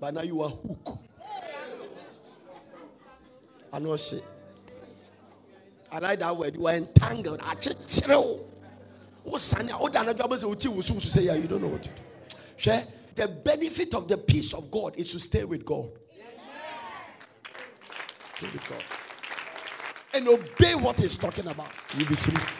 but 0.00 0.14
now 0.14 0.22
you 0.22 0.42
are 0.42 0.48
hooked. 0.48 0.88
I 3.72 3.78
know 3.78 3.96
shit. 3.96 4.24
I 5.92 5.98
like 5.98 6.18
that 6.20 6.36
word. 6.36 6.56
You 6.56 6.66
are 6.66 6.74
entangled. 6.74 7.40
You 7.40 7.48
don't 11.48 11.62
know 11.62 11.68
what 11.68 11.82
to 11.82 11.88
do. 11.88 12.02
Share 12.56 12.84
the 13.14 13.28
benefit 13.28 13.94
of 13.94 14.08
the 14.08 14.16
peace 14.16 14.54
of 14.54 14.70
God 14.70 14.96
is 14.96 15.12
to 15.12 15.20
stay 15.20 15.44
with 15.44 15.64
God. 15.64 15.90
Stay 18.36 18.48
with 18.52 18.68
God. 18.68 18.82
And 20.14 20.26
obey 20.28 20.74
what 20.74 20.98
he's 20.98 21.16
talking 21.16 21.46
about. 21.46 21.70
You'll 21.96 22.08
be 22.08 22.14
free. 22.16 22.59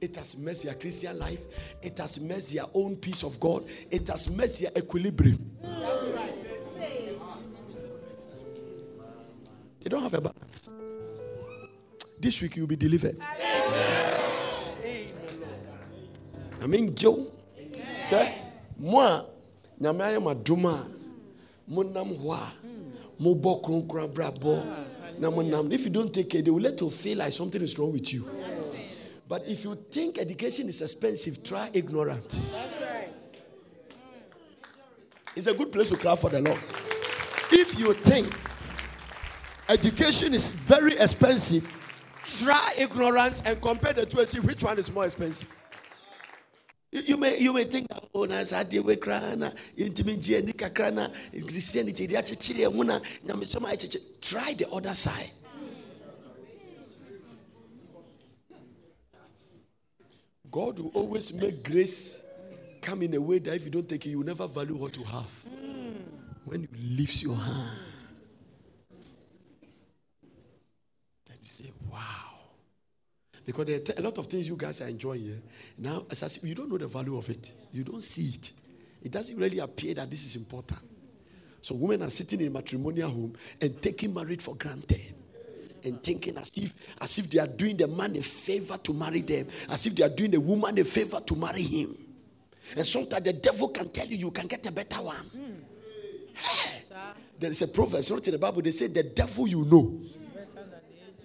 It 0.00 0.16
has 0.16 0.36
messed 0.38 0.64
your 0.64 0.74
Christian 0.74 1.18
life. 1.18 1.76
It 1.82 1.98
has 1.98 2.20
messed 2.20 2.52
your 2.52 2.68
own 2.74 2.96
peace 2.96 3.22
of 3.22 3.38
God. 3.38 3.64
It 3.90 4.08
has 4.08 4.28
messed 4.30 4.60
your 4.60 4.72
equilibrium. 4.76 5.56
You 9.82 9.90
don't 9.90 10.02
have 10.02 10.14
a 10.14 10.20
balance. 10.20 10.68
This 12.18 12.42
week 12.42 12.56
you'll 12.56 12.66
be 12.66 12.76
delivered. 12.76 13.16
I 16.60 16.66
mean, 16.66 16.94
Joe. 16.94 17.30
Okay? 18.06 18.34
Moi, 18.78 19.22
nyame 19.80 20.02
ayɛ 20.02 20.20
mo 20.22 20.34
adom 20.34 20.64
a 20.66 20.84
monam 21.70 22.18
hɔ 22.18 22.32
a 22.34 22.52
mobɔ 23.22 23.62
if 25.18 25.84
you 25.84 25.90
don't 25.90 26.12
take 26.12 26.30
care 26.30 26.42
they 26.42 26.50
will 26.50 26.60
let 26.62 26.80
you 26.80 26.90
feel 26.90 27.18
like 27.18 27.32
something 27.32 27.60
is 27.62 27.78
wrong 27.78 27.92
with 27.92 28.12
you. 28.12 28.28
But 29.28 29.42
if 29.48 29.64
you 29.64 29.74
think 29.90 30.18
education 30.18 30.68
is 30.68 30.80
expensive 30.82 31.42
try 31.42 31.70
ignorance. 31.72 32.74
It's 35.34 35.46
a 35.46 35.54
good 35.54 35.70
place 35.70 35.90
to 35.90 35.96
clap 35.96 36.18
for 36.18 36.30
the 36.30 36.40
lord. 36.40 36.58
If 37.52 37.78
you 37.78 37.92
think 37.94 38.28
education 39.68 40.34
is 40.34 40.50
very 40.50 40.94
expensive 40.94 41.72
try 42.24 42.72
ignorance 42.78 43.42
and 43.44 43.60
compare 43.60 43.92
the 43.92 44.06
two 44.06 44.18
and 44.18 44.28
see 44.28 44.40
which 44.40 44.62
one 44.62 44.78
is 44.78 44.92
more 44.92 45.04
expensive 45.06 45.48
you, 46.92 47.16
may 47.16 47.38
you 47.38 47.52
may 47.52 47.64
think 47.64 47.86
ah, 47.92 48.00
oh 48.14 48.24
na 48.24 48.44
sade 48.44 48.78
we 48.84 48.96
kra 48.96 49.36
na 49.36 49.50
intimi 49.76 50.16
gye 50.16 50.38
ani 50.38 50.52
kakra 50.52 50.92
na 50.92 51.08
christianity 51.46 52.06
de 52.06 52.16
akyekyere 52.16 52.72
mu 52.72 52.84
na 52.84 52.98
nyamesɛm 53.26 53.66
akyekyere 53.66 54.20
try 54.20 54.54
the 54.54 54.68
other 54.70 54.94
side 54.94 55.30
God 60.50 60.78
will 60.78 60.92
always 60.94 61.34
make 61.34 61.62
grace 61.62 62.24
come 62.80 63.02
in 63.02 63.14
a 63.14 63.20
way 63.20 63.38
that 63.40 63.54
if 63.56 63.64
you 63.64 63.70
don't 63.70 63.86
take 63.86 64.06
it, 64.06 64.10
you 64.10 64.18
will 64.18 64.24
never 64.26 64.46
value 64.46 64.76
what 64.76 64.96
you 64.96 65.04
have. 65.04 65.44
When 66.44 66.62
you 66.62 66.68
lift 66.96 67.22
your 67.22 67.36
hand, 67.36 67.78
then 71.26 71.36
you 71.42 71.48
say, 71.48 71.70
Wow. 71.92 72.25
Because 73.46 73.64
there 73.66 73.96
are 73.96 74.00
a 74.00 74.02
lot 74.02 74.18
of 74.18 74.26
things 74.26 74.48
you 74.48 74.56
guys 74.56 74.80
are 74.80 74.88
enjoying 74.88 75.20
here. 75.22 75.40
Now, 75.78 76.04
as 76.10 76.24
I 76.24 76.28
say, 76.28 76.48
you 76.48 76.54
don't 76.56 76.68
know 76.68 76.78
the 76.78 76.88
value 76.88 77.16
of 77.16 77.30
it. 77.30 77.52
You 77.72 77.84
don't 77.84 78.02
see 78.02 78.34
it. 78.34 78.52
It 79.04 79.12
doesn't 79.12 79.36
really 79.38 79.60
appear 79.60 79.94
that 79.94 80.10
this 80.10 80.26
is 80.26 80.34
important. 80.34 80.80
So 81.62 81.76
women 81.76 82.02
are 82.02 82.10
sitting 82.10 82.40
in 82.40 82.48
a 82.48 82.50
matrimonial 82.50 83.08
home 83.08 83.34
and 83.60 83.80
taking 83.80 84.12
marriage 84.12 84.42
for 84.42 84.56
granted. 84.56 85.14
And 85.84 86.02
thinking 86.02 86.36
as 86.36 86.50
if 86.56 86.96
as 87.00 87.16
if 87.20 87.30
they 87.30 87.38
are 87.38 87.46
doing 87.46 87.76
the 87.76 87.86
man 87.86 88.16
a 88.16 88.20
favor 88.22 88.76
to 88.78 88.92
marry 88.92 89.20
them, 89.20 89.46
as 89.70 89.86
if 89.86 89.94
they 89.94 90.02
are 90.02 90.08
doing 90.08 90.32
the 90.32 90.40
woman 90.40 90.76
a 90.78 90.84
favor 90.84 91.20
to 91.24 91.36
marry 91.36 91.62
him. 91.62 91.94
And 92.76 92.84
sometimes 92.84 93.22
the 93.22 93.34
devil 93.34 93.68
can 93.68 93.90
tell 93.90 94.06
you 94.08 94.16
you 94.16 94.30
can 94.32 94.48
get 94.48 94.66
a 94.66 94.72
better 94.72 94.96
one. 95.02 95.14
Hmm. 95.14 95.52
Hey, 96.34 96.82
there 97.38 97.50
is 97.50 97.62
a 97.62 97.68
proverb, 97.68 98.00
it's 98.00 98.10
not 98.10 98.26
in 98.26 98.32
the 98.32 98.38
Bible. 98.38 98.62
They 98.62 98.72
say 98.72 98.88
the 98.88 99.04
devil 99.04 99.46
you 99.46 99.64
know 99.64 100.00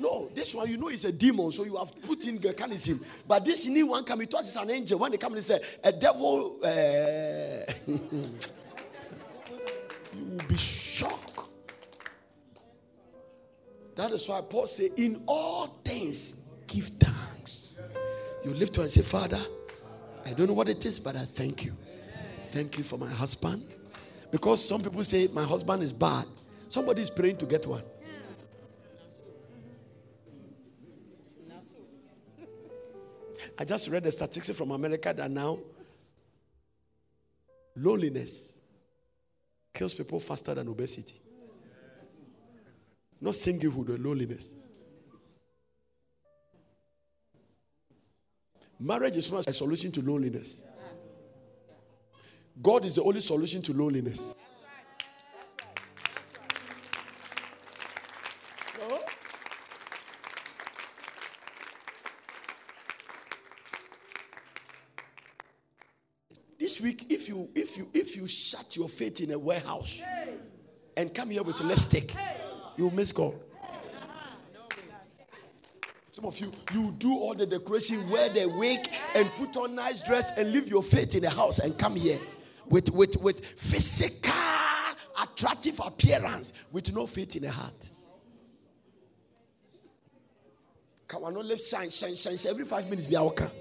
no, 0.01 0.29
this 0.33 0.53
one 0.55 0.69
you 0.69 0.77
know 0.77 0.89
is 0.89 1.05
a 1.05 1.11
demon, 1.11 1.51
so 1.51 1.63
you 1.63 1.77
have 1.77 1.91
put 2.01 2.25
in 2.25 2.39
mechanism. 2.43 2.99
But 3.27 3.45
this 3.45 3.67
new 3.67 3.87
one 3.87 4.03
coming 4.03 4.27
to 4.27 4.37
us 4.37 4.49
is 4.49 4.55
an 4.55 4.69
angel. 4.71 4.99
When 4.99 5.11
they 5.11 5.17
come 5.17 5.33
and 5.33 5.43
say 5.43 5.59
a 5.83 5.91
devil, 5.91 6.57
uh, 6.63 6.67
you 10.17 10.25
will 10.25 10.47
be 10.47 10.57
shocked. 10.57 11.39
That 13.95 14.11
is 14.11 14.27
why 14.27 14.41
Paul 14.41 14.67
say, 14.67 14.89
in 14.97 15.21
all 15.27 15.67
things 15.83 16.41
give 16.67 16.85
thanks. 16.85 17.79
You 18.43 18.51
lift 18.51 18.73
to 18.75 18.81
and 18.81 18.89
say, 18.89 19.01
Father, 19.01 19.39
I 20.25 20.33
don't 20.33 20.47
know 20.47 20.53
what 20.53 20.69
it 20.69 20.83
is, 20.85 20.99
but 20.99 21.15
I 21.15 21.25
thank 21.25 21.65
you. 21.65 21.73
Thank 22.47 22.77
you 22.77 22.83
for 22.83 22.97
my 22.97 23.09
husband. 23.09 23.63
Because 24.31 24.67
some 24.67 24.81
people 24.81 25.03
say 25.03 25.27
my 25.33 25.43
husband 25.43 25.83
is 25.83 25.93
bad. 25.93 26.25
Somebody 26.69 27.01
is 27.01 27.09
praying 27.09 27.37
to 27.37 27.45
get 27.45 27.67
one. 27.67 27.83
I 33.61 33.63
just 33.63 33.89
read 33.89 34.03
the 34.03 34.11
statistics 34.11 34.57
from 34.57 34.71
America 34.71 35.13
that 35.13 35.29
now 35.29 35.59
loneliness 37.75 38.63
kills 39.71 39.93
people 39.93 40.19
faster 40.19 40.55
than 40.55 40.67
obesity. 40.67 41.13
Not 43.21 43.35
singlehood, 43.35 43.89
or 43.89 43.97
loneliness. 43.99 44.55
Marriage 48.79 49.17
is 49.17 49.31
not 49.31 49.47
a 49.47 49.53
solution 49.53 49.91
to 49.91 50.01
loneliness. 50.01 50.65
God 52.59 52.85
is 52.85 52.95
the 52.95 53.03
only 53.03 53.21
solution 53.21 53.61
to 53.61 53.73
loneliness. 53.73 54.35
Week, 66.81 67.11
if 67.11 67.27
you 67.27 67.49
if 67.55 67.77
you 67.77 67.89
if 67.93 68.15
you 68.15 68.27
shut 68.27 68.75
your 68.75 68.87
faith 68.87 69.19
in 69.21 69.31
a 69.31 69.39
warehouse 69.39 70.01
and 70.95 71.13
come 71.13 71.29
here 71.31 71.43
with 71.43 71.59
a 71.61 71.63
lipstick, 71.63 72.13
you 72.77 72.89
miss 72.91 73.11
God. 73.11 73.33
Some 76.11 76.25
of 76.25 76.39
you, 76.39 76.51
you 76.73 76.91
do 76.91 77.13
all 77.13 77.33
the 77.33 77.45
decoration, 77.45 78.07
wear 78.09 78.29
the 78.29 78.45
wig, 78.45 78.79
and 79.15 79.29
put 79.31 79.55
on 79.57 79.75
nice 79.75 80.01
dress, 80.01 80.37
and 80.37 80.51
leave 80.51 80.67
your 80.67 80.83
faith 80.83 81.15
in 81.15 81.21
the 81.21 81.29
house 81.29 81.59
and 81.59 81.77
come 81.79 81.95
here 81.95 82.19
with 82.67 82.91
with 82.91 83.17
with 83.17 83.45
physical 83.45 84.31
attractive 85.21 85.79
appearance, 85.83 86.53
with 86.71 86.93
no 86.93 87.07
faith 87.07 87.35
in 87.35 87.43
the 87.43 87.51
heart. 87.51 87.89
Come 91.07 91.23
on, 91.23 91.33
not 91.33 91.45
live 91.45 91.59
shine, 91.59 91.89
shine, 91.89 92.15
shine. 92.15 92.37
Every 92.47 92.65
five 92.65 92.89
minutes, 92.89 93.07
be 93.07 93.15
our 93.15 93.31
car. 93.31 93.51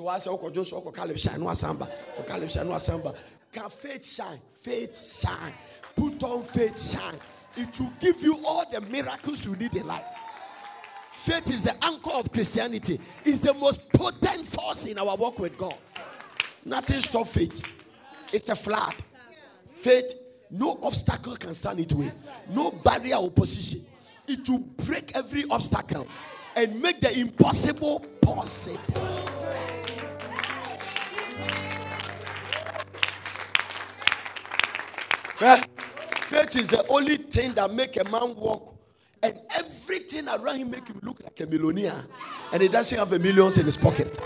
Wàá 0.00 0.18
sẹ 0.18 0.30
ọkọ 0.30 0.64
sọ 0.64 0.76
ọkọ 0.80 0.92
caleb 0.94 1.16
shine 1.18 1.38
no 1.38 1.46
asamba 1.50 1.86
ọkọ 2.18 2.26
caleb 2.26 2.50
shine 2.50 2.64
no 2.64 3.12
can 3.52 3.68
faith 3.70 4.04
shine 4.04 4.40
faith 4.52 4.96
shine 5.06 5.52
put 5.94 6.22
on 6.22 6.42
faith 6.42 6.78
shine 6.78 7.18
it 7.56 7.78
will 7.80 7.92
give 8.00 8.22
you 8.22 8.38
all 8.46 8.64
the 8.70 8.80
miracles 8.80 9.44
you 9.46 9.54
need 9.56 9.74
in 9.74 9.86
life. 9.86 10.04
Faith 11.10 11.50
is 11.50 11.64
the 11.64 11.84
anchor 11.84 12.12
of 12.14 12.32
Christianity. 12.32 12.98
It's 13.24 13.40
the 13.40 13.54
most 13.54 13.92
potent 13.92 14.46
force 14.46 14.86
in 14.86 14.98
our 14.98 15.16
walk 15.16 15.38
with 15.38 15.56
God. 15.58 15.74
Nothing 16.64 17.00
stop 17.00 17.26
faith. 17.26 17.62
It's 18.32 18.48
a 18.48 18.56
flood. 18.56 18.94
Faith, 19.74 20.14
no 20.50 20.78
obstacle 20.82 21.36
can 21.36 21.54
stand 21.54 21.80
it 21.80 21.92
way. 21.92 22.10
No 22.50 22.70
barrier 22.70 23.16
opposition. 23.16 23.80
It 24.26 24.48
will 24.48 24.60
break 24.86 25.12
every 25.14 25.44
obstacle 25.50 26.06
and 26.56 26.80
make 26.80 27.00
the 27.00 27.18
impossible 27.20 28.00
possible. 28.20 29.41
Faith 35.42 36.56
is 36.56 36.68
the 36.68 36.86
only 36.88 37.16
thing 37.16 37.52
that 37.54 37.72
make 37.72 37.96
a 37.96 38.04
man 38.10 38.34
walk, 38.36 38.76
and 39.22 39.36
everything 39.58 40.28
around 40.28 40.58
him 40.58 40.70
make 40.70 40.86
him 40.86 41.00
look 41.02 41.22
like 41.22 41.40
a 41.40 41.46
millionaire, 41.46 42.04
and 42.52 42.62
he 42.62 42.68
doesn't 42.68 42.98
have 42.98 43.12
a 43.12 43.18
millions 43.18 43.58
in 43.58 43.66
his 43.66 43.76
pocket. 43.76 44.20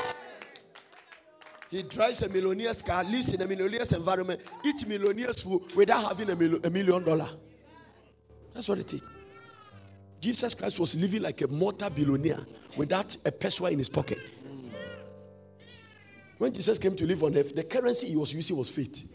He 1.71 1.83
drives 1.83 2.23
a 2.23 2.29
millionaire's 2.29 2.83
car, 2.83 3.03
lives 3.05 3.33
in 3.33 3.41
a 3.43 3.47
millionaire's 3.47 3.93
environment, 3.93 4.41
eats 4.65 4.87
millionaire's 4.87 5.41
food 5.41 5.63
without 5.75 6.05
having 6.05 6.31
a, 6.31 6.37
mil- 6.37 6.61
a 6.65 6.71
million 6.71 7.03
dollar. 7.03 7.29
That's 8.55 8.69
what 8.69 8.79
it 8.79 8.93
is. 8.95 9.03
Jesus 10.21 10.55
Christ 10.55 10.79
was 10.79 10.95
living 11.01 11.23
like 11.23 11.41
a 11.43 11.49
mortal 11.49 11.91
billionaire 11.91 12.41
without 12.77 13.17
a 13.25 13.33
peso 13.33 13.67
in 13.67 13.79
his 13.79 13.89
pocket. 13.89 14.19
When 16.39 16.53
Jesus 16.53 16.79
came 16.79 16.95
to 16.97 17.07
live 17.07 17.23
on 17.25 17.37
earth, 17.37 17.55
the 17.55 17.65
currency 17.65 18.09
he 18.09 18.17
was 18.17 18.33
using 18.33 18.57
was 18.57 18.69
faith. 18.69 19.09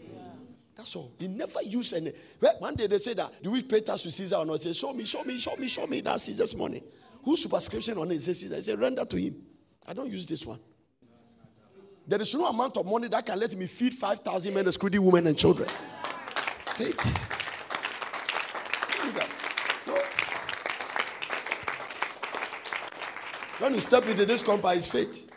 That's 0.82 0.96
all. 0.96 1.12
He 1.16 1.28
never 1.28 1.62
used 1.62 1.94
any. 1.94 2.12
One 2.58 2.74
day 2.74 2.88
they 2.88 2.98
say 2.98 3.14
that, 3.14 3.40
do 3.40 3.52
we 3.52 3.62
pay 3.62 3.82
tax 3.82 4.02
to 4.02 4.10
Caesar 4.10 4.34
or 4.34 4.44
not? 4.44 4.58
Say, 4.58 4.72
show 4.72 4.92
me, 4.92 5.04
show 5.04 5.22
me, 5.22 5.38
show 5.38 5.54
me, 5.54 5.68
show 5.68 5.86
me 5.86 6.00
that 6.00 6.20
Caesar's 6.20 6.56
money. 6.56 6.82
Whose 7.22 7.44
superscription 7.44 7.96
on 7.98 8.10
it? 8.10 8.20
Caesar. 8.20 8.56
I 8.56 8.58
say, 8.58 8.74
render 8.74 9.04
to 9.04 9.16
him. 9.16 9.36
I 9.86 9.92
don't 9.92 10.10
use 10.10 10.26
this 10.26 10.44
one. 10.44 10.58
There 12.04 12.20
is 12.20 12.34
no 12.34 12.48
amount 12.48 12.78
of 12.78 12.84
money 12.84 13.06
that 13.06 13.24
can 13.24 13.38
let 13.38 13.54
me 13.56 13.68
feed 13.68 13.94
5,000 13.94 14.52
men, 14.52 14.66
excluding 14.66 15.04
women 15.04 15.28
and 15.28 15.38
children. 15.38 15.68
Faith. 15.68 17.28
When 23.60 23.74
you 23.74 23.80
step 23.80 24.04
into 24.08 24.26
this 24.26 24.42
compound, 24.42 24.78
it's 24.78 24.88
faith. 24.88 25.30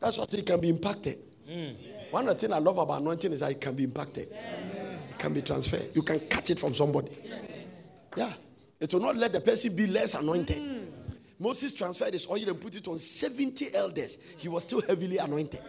That's 0.00 0.16
what 0.16 0.32
it 0.32 0.46
can 0.46 0.58
be 0.58 0.70
imparted. 0.70 1.18
Mm. 1.46 1.76
One 2.10 2.28
of 2.28 2.34
the 2.34 2.40
things 2.40 2.52
I 2.52 2.58
love 2.58 2.78
about 2.78 3.00
anointing 3.02 3.32
is 3.32 3.40
that 3.40 3.50
it 3.50 3.60
can 3.60 3.74
be 3.74 3.84
imparted. 3.84 4.28
It 4.30 5.18
can 5.18 5.34
be 5.34 5.42
transferred. 5.42 5.90
You 5.94 6.02
can 6.02 6.20
catch 6.20 6.50
it 6.50 6.58
from 6.58 6.74
somebody. 6.74 7.10
Yeah. 8.16 8.32
It 8.80 8.92
will 8.92 9.00
not 9.00 9.16
let 9.16 9.32
the 9.32 9.40
person 9.40 9.74
be 9.74 9.86
less 9.86 10.14
anointed. 10.14 10.62
Moses 11.38 11.72
transferred 11.72 12.12
his 12.12 12.28
oil 12.28 12.48
and 12.48 12.60
put 12.60 12.76
it 12.76 12.86
on 12.88 12.98
70 12.98 13.74
elders. 13.74 14.22
He 14.36 14.48
was 14.48 14.64
still 14.64 14.80
heavily 14.82 15.18
anointed. 15.18 15.62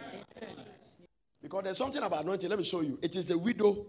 Because 1.42 1.64
there's 1.64 1.78
something 1.78 2.02
about 2.02 2.24
anointing. 2.24 2.48
Let 2.48 2.58
me 2.58 2.64
show 2.64 2.80
you. 2.80 2.98
It 3.02 3.14
is 3.16 3.26
the 3.26 3.38
widow 3.38 3.86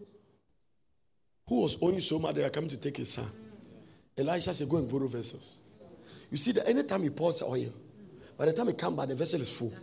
who 1.48 1.62
was 1.62 1.78
owing 1.82 2.00
so 2.00 2.20
much 2.20 2.36
they 2.36 2.44
are 2.44 2.50
coming 2.50 2.70
to 2.70 2.78
take 2.78 2.98
his 2.98 3.12
son. 3.12 3.28
Elisha 4.18 4.54
said, 4.54 4.70
Go 4.70 4.78
and 4.78 4.90
borrow 4.90 5.08
vessels. 5.08 5.60
You 6.30 6.38
see 6.38 6.52
that 6.54 6.68
anytime 6.68 7.04
he 7.04 7.10
pours 7.10 7.40
the 7.40 7.46
oil, 7.46 7.74
by 8.38 8.46
the 8.46 8.54
time 8.54 8.68
he 8.68 8.74
comes 8.74 8.96
back, 8.98 9.08
the 9.10 9.16
vessel 9.16 9.42
is 9.42 9.52
full. 9.52 9.74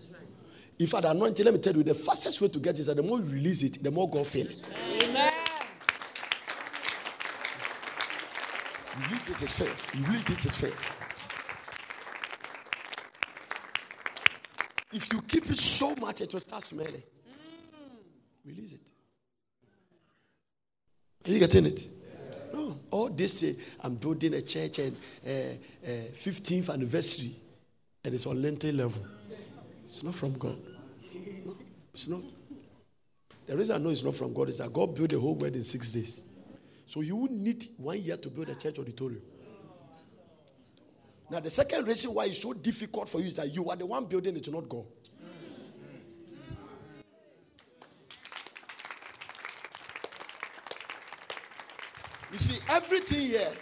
If 0.78 0.94
I 0.94 1.00
anointing, 1.10 1.44
let 1.44 1.54
me 1.54 1.60
tell 1.60 1.74
you, 1.74 1.82
the 1.82 1.94
fastest 1.94 2.40
way 2.40 2.48
to 2.48 2.58
get 2.60 2.78
is 2.78 2.86
that 2.86 2.96
the 2.96 3.02
more 3.02 3.18
you 3.18 3.24
release 3.24 3.64
it, 3.64 3.82
the 3.82 3.90
more 3.90 4.08
God 4.08 4.26
feel 4.26 4.46
it. 4.46 4.70
Amen. 5.02 5.32
Release 9.08 9.30
it 9.30 9.42
is 9.42 9.52
first. 9.52 9.94
Release 9.94 10.30
it 10.30 10.44
is 10.44 10.56
first. 10.56 10.84
If 14.92 15.12
you 15.12 15.20
keep 15.22 15.50
it 15.50 15.58
so 15.58 15.96
much, 15.96 16.20
it 16.20 16.32
will 16.32 16.40
start 16.40 16.62
smelling. 16.62 17.02
Release 18.44 18.74
it. 18.74 18.92
Are 21.26 21.32
you 21.32 21.40
getting 21.40 21.66
it? 21.66 21.86
No. 22.54 22.76
All 22.90 23.08
this, 23.10 23.42
uh, 23.42 23.52
I'm 23.84 23.96
building 23.96 24.34
a 24.34 24.42
church 24.42 24.78
and 24.78 24.96
uh, 25.26 25.30
uh, 25.84 25.90
15th 26.12 26.72
anniversary, 26.72 27.32
and 28.04 28.14
it's 28.14 28.26
on 28.26 28.40
lintel 28.40 28.72
level. 28.72 29.17
It's 29.88 30.02
not 30.02 30.14
from 30.14 30.34
God. 30.34 30.58
It's 31.94 32.08
not. 32.08 32.20
The 33.46 33.56
reason 33.56 33.76
I 33.76 33.78
know 33.78 33.88
it's 33.88 34.04
not 34.04 34.14
from 34.14 34.34
God 34.34 34.50
is 34.50 34.58
that 34.58 34.70
God 34.70 34.94
built 34.94 35.08
the 35.08 35.18
whole 35.18 35.34
world 35.34 35.56
in 35.56 35.64
six 35.64 35.90
days. 35.92 36.24
So 36.86 37.00
you 37.00 37.26
need 37.30 37.64
one 37.78 37.98
year 37.98 38.18
to 38.18 38.28
build 38.28 38.50
a 38.50 38.54
church 38.54 38.78
auditorium. 38.78 39.22
Now, 41.30 41.40
the 41.40 41.48
second 41.48 41.86
reason 41.86 42.12
why 42.12 42.26
it's 42.26 42.42
so 42.42 42.52
difficult 42.52 43.08
for 43.08 43.20
you 43.20 43.28
is 43.28 43.36
that 43.36 43.48
you 43.54 43.68
are 43.70 43.76
the 43.76 43.86
one 43.86 44.04
building 44.04 44.36
it, 44.36 44.52
not 44.52 44.68
God. 44.68 44.84
You 52.30 52.38
see, 52.38 52.60
everything 52.68 53.28
here, 53.28 53.52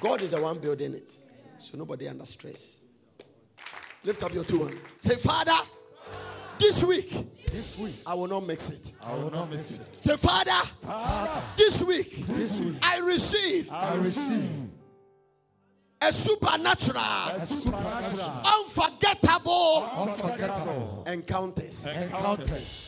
God 0.00 0.22
is 0.22 0.30
the 0.30 0.40
one 0.40 0.58
building 0.58 0.94
it. 0.94 1.12
So 1.58 1.76
nobody 1.76 2.08
under 2.08 2.24
stress. 2.24 2.87
Lift 4.04 4.22
up 4.22 4.32
your 4.32 4.44
two 4.44 4.64
hands. 4.64 4.76
Say, 4.98 5.16
Father, 5.16 5.52
this 6.58 6.84
week, 6.84 7.10
this 7.50 7.78
week 7.78 7.94
I 8.06 8.14
will 8.14 8.28
not 8.28 8.46
mix 8.46 8.70
it. 8.70 8.92
I 9.04 9.14
will 9.14 9.30
not 9.30 9.50
mix 9.50 9.78
it. 9.78 10.02
Say, 10.02 10.16
Father, 10.16 10.50
Father 10.82 11.42
this 11.56 11.82
week, 11.82 12.26
this 12.26 12.60
week 12.60 12.76
I 12.82 13.00
receive, 13.00 13.70
I 13.72 13.94
receive 13.96 14.48
a 16.00 16.12
supernatural, 16.12 17.00
a 17.36 17.44
supernatural, 17.46 18.42
unforgettable, 18.44 19.90
unforgettable 19.96 21.04
encounters. 21.06 21.86
encounters. 22.02 22.84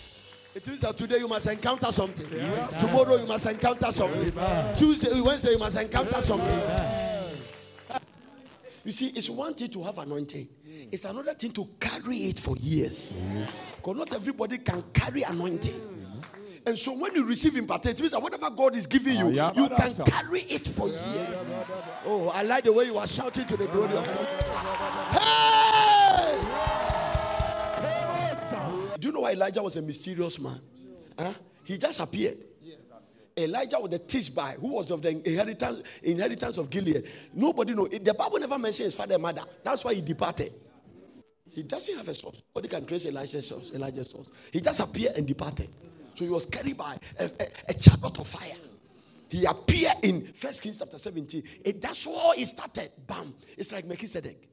It 0.54 0.66
means 0.66 0.80
that 0.80 0.96
today 0.98 1.18
you 1.18 1.28
must 1.28 1.46
encounter 1.48 1.92
something. 1.92 2.28
Tomorrow 2.80 3.16
you 3.20 3.26
must 3.26 3.46
encounter 3.46 3.90
something. 3.92 4.32
Tuesday, 4.76 5.20
Wednesday 5.20 5.52
you 5.52 5.58
must 5.58 5.80
encounter 5.80 6.20
something. 6.20 6.60
You 8.84 8.92
see, 8.92 9.08
it's 9.08 9.28
one 9.30 9.54
thing 9.54 9.68
to 9.68 9.82
have 9.84 9.98
anointing. 9.98 10.48
Mm. 10.80 10.88
It's 10.92 11.04
another 11.04 11.34
thing 11.34 11.52
to 11.52 11.68
carry 11.78 12.16
it 12.16 12.38
for 12.38 12.56
years. 12.56 13.14
Mm. 13.14 13.76
Because 13.76 13.96
not 13.96 14.12
everybody 14.14 14.58
can 14.58 14.82
carry 14.92 15.22
anointing. 15.22 15.74
Mm. 15.74 16.66
And 16.66 16.78
so 16.78 16.92
when 16.98 17.14
you 17.14 17.24
receive 17.26 17.56
impartation, 17.56 17.96
it 17.96 18.00
means 18.00 18.12
that 18.12 18.22
whatever 18.22 18.50
God 18.50 18.76
is 18.76 18.86
giving 18.86 19.16
you, 19.16 19.26
ah, 19.26 19.30
yeah, 19.30 19.50
you 19.54 19.68
can 19.68 19.94
carry 20.04 20.40
it 20.40 20.68
for 20.68 20.88
years. 20.88 21.60
Oh, 22.04 22.30
I 22.34 22.42
like 22.42 22.64
the 22.64 22.72
way 22.72 22.84
you 22.84 22.98
are 22.98 23.06
shouting 23.06 23.46
to 23.46 23.56
the 23.56 23.66
glory 23.66 23.96
of 23.96 24.04
God. 24.04 24.26
Hey! 25.12 26.38
Do 28.98 29.08
you 29.08 29.14
know 29.14 29.20
why 29.20 29.32
Elijah 29.32 29.62
was 29.62 29.76
a 29.78 29.82
mysterious 29.82 30.38
man? 30.38 30.60
Huh? 31.18 31.32
He 31.64 31.78
just 31.78 31.98
appeared. 32.00 32.36
Elijah 33.36 33.78
was 33.80 33.90
the 33.90 33.98
Tishbite, 33.98 34.56
who 34.56 34.68
was 34.74 34.90
of 34.90 35.00
the 35.02 35.10
inheritance, 35.10 36.00
inheritance 36.02 36.58
of 36.58 36.68
Gilead. 36.68 37.08
Nobody 37.32 37.74
know. 37.74 37.86
The 37.86 38.12
Bible 38.12 38.38
never 38.38 38.58
mentions 38.58 38.78
his 38.86 38.94
father 38.94 39.14
and 39.14 39.22
mother. 39.22 39.42
That's 39.62 39.84
why 39.84 39.94
he 39.94 40.02
departed. 40.02 40.52
He 41.54 41.62
doesn't 41.62 41.96
have 41.96 42.08
a 42.08 42.14
source. 42.14 42.42
Nobody 42.54 42.68
can 42.68 42.86
trace 42.86 43.06
Elijah's 43.06 43.46
source. 43.46 43.72
Elijah's 43.74 44.10
source. 44.10 44.30
He 44.52 44.60
just 44.60 44.80
appeared 44.80 45.16
and 45.16 45.26
departed. 45.26 45.68
So 46.14 46.24
he 46.24 46.30
was 46.30 46.46
carried 46.46 46.76
by 46.76 46.96
a, 47.18 47.24
a, 47.24 47.46
a 47.68 47.74
chariot 47.74 48.18
of 48.18 48.26
fire. 48.26 48.56
He 49.30 49.44
appeared 49.44 49.96
in 50.02 50.22
First 50.22 50.62
Kings 50.62 50.78
chapter 50.78 50.98
17. 50.98 51.42
It, 51.64 51.80
that's 51.80 52.04
how 52.04 52.32
it 52.32 52.46
started. 52.46 52.90
Bam. 53.06 53.32
It's 53.56 53.72
like 53.72 53.86
Melchizedek. 53.86 54.48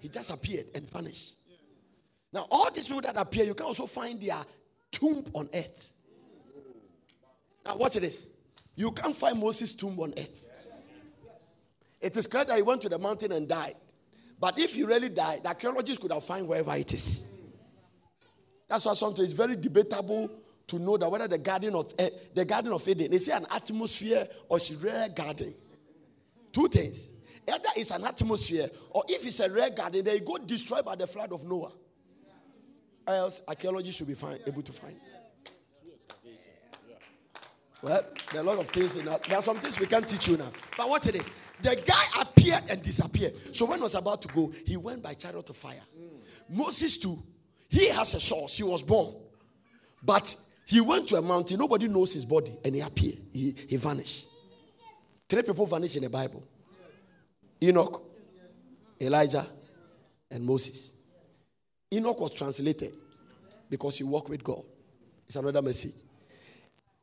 He 0.00 0.08
just 0.08 0.30
appeared 0.30 0.66
and 0.74 0.90
vanished. 0.90 1.34
Now, 2.32 2.46
all 2.50 2.70
these 2.70 2.88
people 2.88 3.02
that 3.02 3.18
appear, 3.18 3.44
you 3.44 3.54
can 3.54 3.66
also 3.66 3.86
find 3.86 4.20
their 4.20 4.38
tomb 4.90 5.24
on 5.34 5.48
earth. 5.54 5.92
Now, 7.64 7.76
watch 7.76 7.94
this. 7.94 8.28
You 8.74 8.90
can't 8.92 9.16
find 9.16 9.38
Moses' 9.38 9.72
tomb 9.72 9.98
on 9.98 10.12
earth. 10.16 10.46
It 12.00 12.16
is 12.16 12.26
clear 12.26 12.44
that 12.44 12.56
he 12.56 12.62
went 12.62 12.82
to 12.82 12.88
the 12.88 12.98
mountain 12.98 13.32
and 13.32 13.48
died. 13.48 13.74
But 14.38 14.58
if 14.58 14.74
he 14.74 14.84
really 14.84 15.08
died, 15.08 15.42
the 15.42 15.48
archaeologists 15.48 16.00
could 16.00 16.12
have 16.12 16.24
found 16.24 16.46
wherever 16.46 16.74
it 16.74 16.92
is. 16.92 17.26
That's 18.68 18.84
why 18.84 18.94
sometimes 18.94 19.30
it's 19.30 19.32
very 19.32 19.56
debatable 19.56 20.30
to 20.66 20.78
know 20.78 20.96
that 20.96 21.10
whether 21.10 21.28
the 21.28 21.38
garden 21.38 21.74
of 21.74 21.94
eh, 21.98 22.10
the 22.34 22.44
garden 22.44 22.72
of 22.72 22.86
Eden 22.88 23.12
is 23.12 23.28
it 23.28 23.34
an 23.34 23.46
atmosphere 23.50 24.26
or 24.48 24.56
it's 24.56 24.70
a 24.72 24.76
rare 24.78 25.08
garden. 25.08 25.54
Two 26.52 26.68
things. 26.68 27.12
Either 27.48 27.68
it's 27.76 27.90
an 27.92 28.04
atmosphere, 28.04 28.68
or 28.90 29.04
if 29.08 29.24
it's 29.24 29.38
a 29.40 29.52
rare 29.52 29.70
garden, 29.70 30.04
they 30.04 30.18
go 30.20 30.36
destroyed 30.38 30.84
by 30.84 30.96
the 30.96 31.06
flood 31.06 31.32
of 31.32 31.44
Noah. 31.44 31.72
Else, 33.06 33.42
archaeology 33.46 33.92
should 33.92 34.08
be 34.08 34.14
fine, 34.14 34.38
able 34.46 34.62
to 34.62 34.72
find. 34.72 34.96
Well, 37.82 38.04
there 38.32 38.40
are 38.40 38.44
a 38.44 38.46
lot 38.46 38.58
of 38.58 38.68
things 38.68 38.96
in 38.96 39.04
that. 39.04 39.22
There 39.22 39.38
are 39.38 39.42
some 39.42 39.58
things 39.58 39.78
we 39.78 39.86
can't 39.86 40.08
teach 40.08 40.26
you 40.26 40.36
now. 40.36 40.50
But 40.76 40.88
watch 40.88 41.04
this. 41.04 41.30
The 41.62 41.82
guy 41.86 42.20
appeared 42.22 42.64
and 42.68 42.82
disappeared. 42.82 43.34
So 43.54 43.66
when 43.66 43.78
he 43.78 43.82
was 43.82 43.94
about 43.94 44.22
to 44.22 44.28
go, 44.28 44.52
he 44.64 44.76
went 44.76 45.02
by 45.02 45.14
chariot 45.14 45.48
of 45.48 45.56
fire. 45.56 45.82
Moses 46.48 46.96
too. 46.96 47.22
He 47.68 47.88
has 47.88 48.14
a 48.14 48.20
source. 48.20 48.56
He 48.56 48.62
was 48.62 48.82
born. 48.82 49.14
But 50.02 50.34
he 50.66 50.80
went 50.80 51.08
to 51.08 51.16
a 51.16 51.22
mountain. 51.22 51.58
Nobody 51.58 51.88
knows 51.88 52.12
his 52.12 52.24
body. 52.24 52.52
And 52.64 52.74
he 52.74 52.80
appeared. 52.80 53.18
He, 53.32 53.54
he 53.68 53.76
vanished. 53.76 54.28
Three 55.28 55.42
people 55.42 55.66
vanished 55.66 55.96
in 55.96 56.04
the 56.04 56.10
Bible. 56.10 56.46
Enoch, 57.62 58.02
Elijah, 59.00 59.46
and 60.30 60.44
Moses. 60.44 60.94
Enoch 61.92 62.20
was 62.20 62.32
translated 62.32 62.94
because 63.68 63.98
he 63.98 64.04
walked 64.04 64.28
with 64.28 64.44
God. 64.44 64.62
It's 65.26 65.36
another 65.36 65.62
message. 65.62 65.94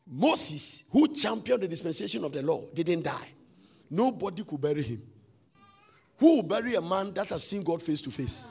Moses, 0.07 0.85
who 0.91 1.07
championed 1.13 1.63
the 1.63 1.67
dispensation 1.67 2.23
of 2.23 2.31
the 2.31 2.41
law, 2.41 2.61
didn't 2.73 3.03
die. 3.03 3.33
Nobody 3.93 4.43
could 4.43 4.59
bury 4.59 4.81
him. 4.81 5.03
Who 6.17 6.37
will 6.37 6.43
bury 6.43 6.73
a 6.73 6.81
man 6.81 7.13
that 7.13 7.29
has 7.29 7.43
seen 7.43 7.63
God 7.63 7.79
face 7.79 8.01
to 8.01 8.09
face? 8.09 8.47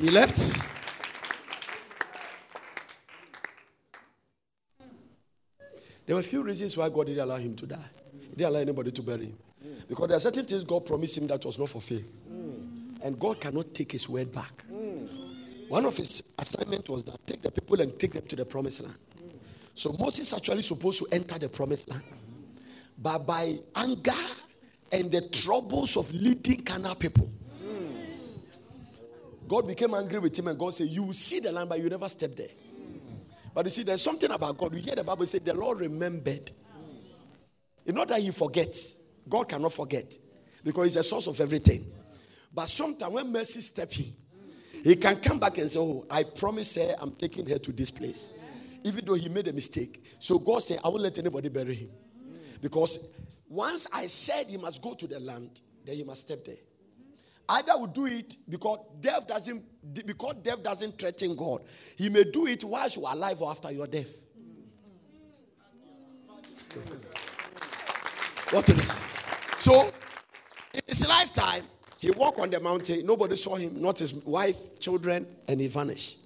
He 0.00 0.10
left. 0.10 0.70
There 6.06 6.14
were 6.16 6.20
a 6.20 6.24
few 6.24 6.42
reasons 6.42 6.78
why 6.78 6.88
God 6.88 7.08
didn't 7.08 7.24
allow 7.24 7.36
him 7.36 7.54
to 7.56 7.66
die. 7.66 7.76
He 8.22 8.36
didn't 8.36 8.46
allow 8.46 8.60
anybody 8.60 8.90
to 8.90 9.02
bury 9.02 9.26
him. 9.26 9.38
Because 9.86 10.08
there 10.08 10.16
are 10.16 10.20
certain 10.20 10.46
things 10.46 10.64
God 10.64 10.86
promised 10.86 11.18
him 11.18 11.26
that 11.26 11.44
was 11.44 11.58
not 11.58 11.68
fulfilled. 11.68 12.04
And 13.02 13.18
God 13.18 13.38
cannot 13.38 13.74
take 13.74 13.92
his 13.92 14.08
word 14.08 14.32
back. 14.32 14.64
One 15.68 15.84
of 15.84 15.96
his 15.96 16.22
assignment 16.38 16.88
was 16.88 17.04
that 17.04 17.26
take 17.26 17.42
the 17.42 17.50
people 17.50 17.80
and 17.80 17.98
take 17.98 18.12
them 18.12 18.26
to 18.26 18.36
the 18.36 18.44
promised 18.44 18.82
land. 18.82 18.96
So 19.74 19.94
Moses 19.98 20.32
actually 20.34 20.62
supposed 20.62 20.98
to 21.00 21.06
enter 21.12 21.38
the 21.38 21.48
promised 21.48 21.88
land. 21.90 22.02
but 23.00 23.26
by 23.26 23.56
anger 23.76 24.10
and 24.90 25.10
the 25.10 25.22
troubles 25.28 25.96
of 25.96 26.12
leading 26.12 26.62
carnal 26.62 26.94
people. 26.94 27.30
God 29.46 29.66
became 29.66 29.94
angry 29.94 30.18
with 30.18 30.38
him 30.38 30.48
and 30.48 30.58
God 30.58 30.74
said, 30.74 30.88
You 30.88 31.04
will 31.04 31.12
see 31.12 31.40
the 31.40 31.52
land, 31.52 31.68
but 31.68 31.78
you 31.80 31.88
never 31.88 32.08
step 32.08 32.34
there. 32.34 32.48
But 33.54 33.64
you 33.64 33.70
see, 33.70 33.82
there's 33.82 34.02
something 34.02 34.30
about 34.30 34.58
God. 34.58 34.74
We 34.74 34.80
hear 34.80 34.94
the 34.94 35.04
Bible 35.04 35.24
say, 35.26 35.38
The 35.38 35.54
Lord 35.54 35.80
remembered. 35.80 36.52
It's 37.86 37.94
not 37.94 38.08
that 38.08 38.20
he 38.20 38.30
forgets. 38.30 39.00
God 39.26 39.48
cannot 39.48 39.72
forget 39.72 40.18
because 40.64 40.84
he's 40.84 40.94
the 40.94 41.02
source 41.02 41.26
of 41.28 41.40
everything. 41.40 41.86
But 42.52 42.68
sometimes 42.68 43.12
when 43.12 43.32
mercy 43.32 43.60
steps 43.60 43.98
in, 43.98 44.12
he 44.84 44.96
can 44.96 45.16
come 45.16 45.38
back 45.38 45.58
and 45.58 45.70
say, 45.70 45.78
Oh, 45.78 46.06
I 46.10 46.22
promise 46.22 46.74
her 46.76 46.94
I'm 47.00 47.12
taking 47.12 47.48
her 47.48 47.58
to 47.58 47.72
this 47.72 47.90
place. 47.90 48.32
Even 48.84 49.04
though 49.04 49.14
he 49.14 49.28
made 49.28 49.48
a 49.48 49.52
mistake. 49.52 50.04
So 50.18 50.38
God 50.38 50.62
said, 50.62 50.78
I 50.84 50.88
won't 50.88 51.02
let 51.02 51.18
anybody 51.18 51.48
bury 51.48 51.74
him. 51.74 51.90
Because 52.60 53.12
once 53.48 53.86
I 53.92 54.06
said 54.06 54.46
he 54.48 54.56
must 54.56 54.80
go 54.82 54.94
to 54.94 55.06
the 55.06 55.20
land, 55.20 55.60
then 55.84 55.96
he 55.96 56.04
must 56.04 56.22
step 56.22 56.44
there. 56.44 56.56
Either 57.48 57.78
will 57.78 57.86
do 57.86 58.06
it 58.06 58.36
because 58.48 58.78
death 59.00 59.26
doesn't 59.26 59.64
because 60.06 60.34
death 60.42 60.62
doesn't 60.62 60.98
threaten 60.98 61.34
God. 61.34 61.62
He 61.96 62.10
may 62.10 62.24
do 62.24 62.46
it 62.46 62.62
while 62.62 62.88
you 62.88 63.06
are 63.06 63.14
alive 63.14 63.40
or 63.40 63.50
after 63.50 63.72
your 63.72 63.86
death. 63.86 64.24
what 68.50 68.68
is? 68.68 68.76
This? 68.76 69.18
So 69.58 69.90
in 70.74 70.80
his 70.86 71.08
lifetime, 71.08 71.62
he 71.98 72.10
walked 72.12 72.38
on 72.38 72.50
the 72.50 72.60
mountain. 72.60 73.04
Nobody 73.04 73.36
saw 73.36 73.56
him, 73.56 73.80
not 73.80 73.98
his 73.98 74.14
wife, 74.14 74.78
children, 74.78 75.26
and 75.46 75.60
he 75.60 75.66
vanished. 75.66 76.18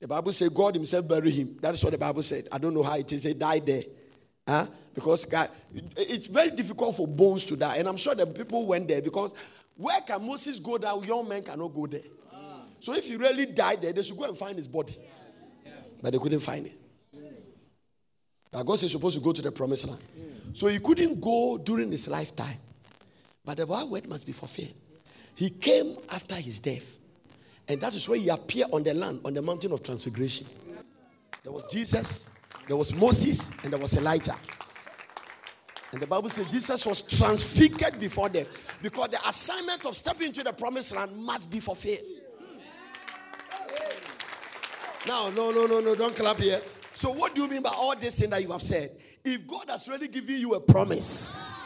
The 0.00 0.08
Bible 0.08 0.32
says 0.32 0.50
God 0.50 0.74
Himself 0.74 1.08
buried 1.08 1.32
him. 1.32 1.56
That 1.62 1.72
is 1.72 1.82
what 1.82 1.92
the 1.92 1.98
Bible 1.98 2.22
said. 2.22 2.46
I 2.52 2.58
don't 2.58 2.74
know 2.74 2.82
how 2.82 2.96
it 2.96 3.10
is. 3.10 3.22
He 3.22 3.32
died 3.32 3.64
there. 3.64 3.84
Huh? 4.46 4.66
Because 4.92 5.24
God, 5.24 5.48
it's 5.96 6.26
very 6.26 6.50
difficult 6.50 6.94
for 6.94 7.08
bones 7.08 7.44
to 7.46 7.56
die. 7.56 7.76
And 7.76 7.88
I'm 7.88 7.96
sure 7.96 8.14
the 8.14 8.26
people 8.26 8.66
went 8.66 8.86
there 8.86 9.00
because 9.00 9.32
where 9.76 10.00
can 10.02 10.26
Moses 10.26 10.58
go 10.58 10.76
that 10.76 11.04
young 11.06 11.26
men 11.26 11.42
cannot 11.42 11.68
go 11.68 11.86
there? 11.86 12.02
So 12.80 12.92
if 12.92 13.06
he 13.06 13.16
really 13.16 13.46
died 13.46 13.80
there, 13.80 13.94
they 13.94 14.02
should 14.02 14.18
go 14.18 14.24
and 14.24 14.36
find 14.36 14.58
his 14.58 14.68
body. 14.68 14.94
But 16.02 16.12
they 16.12 16.18
couldn't 16.18 16.40
find 16.40 16.66
it. 16.66 16.78
But 18.50 18.64
God 18.64 18.78
said 18.78 18.90
supposed 18.90 19.16
to 19.16 19.24
go 19.24 19.32
to 19.32 19.40
the 19.40 19.52
promised 19.52 19.88
land. 19.88 20.02
So 20.52 20.66
he 20.66 20.80
couldn't 20.80 21.18
go 21.18 21.56
during 21.56 21.90
his 21.90 22.08
lifetime. 22.08 22.58
But 23.44 23.58
the 23.58 23.66
word 23.66 24.08
must 24.08 24.26
be 24.26 24.32
fulfilled. 24.32 24.74
He 25.34 25.50
came 25.50 25.96
after 26.10 26.36
his 26.36 26.60
death. 26.60 26.98
And 27.68 27.80
that 27.80 27.94
is 27.94 28.08
where 28.08 28.18
he 28.18 28.28
appeared 28.28 28.68
on 28.72 28.82
the 28.82 28.94
land, 28.94 29.20
on 29.24 29.34
the 29.34 29.42
mountain 29.42 29.72
of 29.72 29.82
transfiguration. 29.82 30.46
There 31.42 31.52
was 31.52 31.66
Jesus, 31.70 32.30
there 32.66 32.76
was 32.76 32.94
Moses, 32.94 33.52
and 33.62 33.72
there 33.72 33.80
was 33.80 33.96
Elijah. 33.96 34.36
And 35.92 36.00
the 36.00 36.06
Bible 36.06 36.28
says 36.28 36.46
Jesus 36.46 36.84
was 36.86 37.02
transfigured 37.02 38.00
before 38.00 38.28
them 38.28 38.46
because 38.82 39.08
the 39.08 39.28
assignment 39.28 39.86
of 39.86 39.94
stepping 39.94 40.28
into 40.28 40.42
the 40.42 40.52
promised 40.52 40.96
land 40.96 41.16
must 41.16 41.50
be 41.50 41.60
fulfilled. 41.60 42.00
Now, 45.06 45.30
no, 45.30 45.50
no, 45.50 45.66
no, 45.66 45.80
no, 45.80 45.94
don't 45.94 46.16
clap 46.16 46.40
yet. 46.40 46.78
So, 46.94 47.10
what 47.12 47.34
do 47.34 47.42
you 47.42 47.48
mean 47.48 47.62
by 47.62 47.70
all 47.70 47.94
this 47.94 48.18
thing 48.18 48.30
that 48.30 48.42
you 48.42 48.50
have 48.52 48.62
said? 48.62 48.90
If 49.22 49.46
God 49.46 49.66
has 49.68 49.88
really 49.88 50.08
given 50.08 50.36
you 50.36 50.54
a 50.54 50.60
promise, 50.60 51.63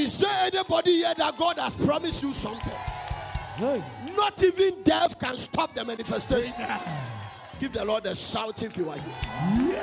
Is 0.00 0.18
there 0.18 0.46
anybody 0.46 0.92
here 0.92 1.12
that 1.14 1.36
God 1.36 1.58
has 1.58 1.76
promised 1.76 2.22
you 2.22 2.32
something? 2.32 2.72
Hey. 3.56 3.82
Not 4.16 4.42
even 4.42 4.82
death 4.82 5.18
can 5.18 5.36
stop 5.36 5.74
the 5.74 5.84
manifestation. 5.84 6.54
Give 7.58 7.70
the 7.70 7.84
Lord 7.84 8.06
a 8.06 8.16
shout 8.16 8.62
if 8.62 8.78
you 8.78 8.88
are 8.88 8.96
here. 8.96 9.76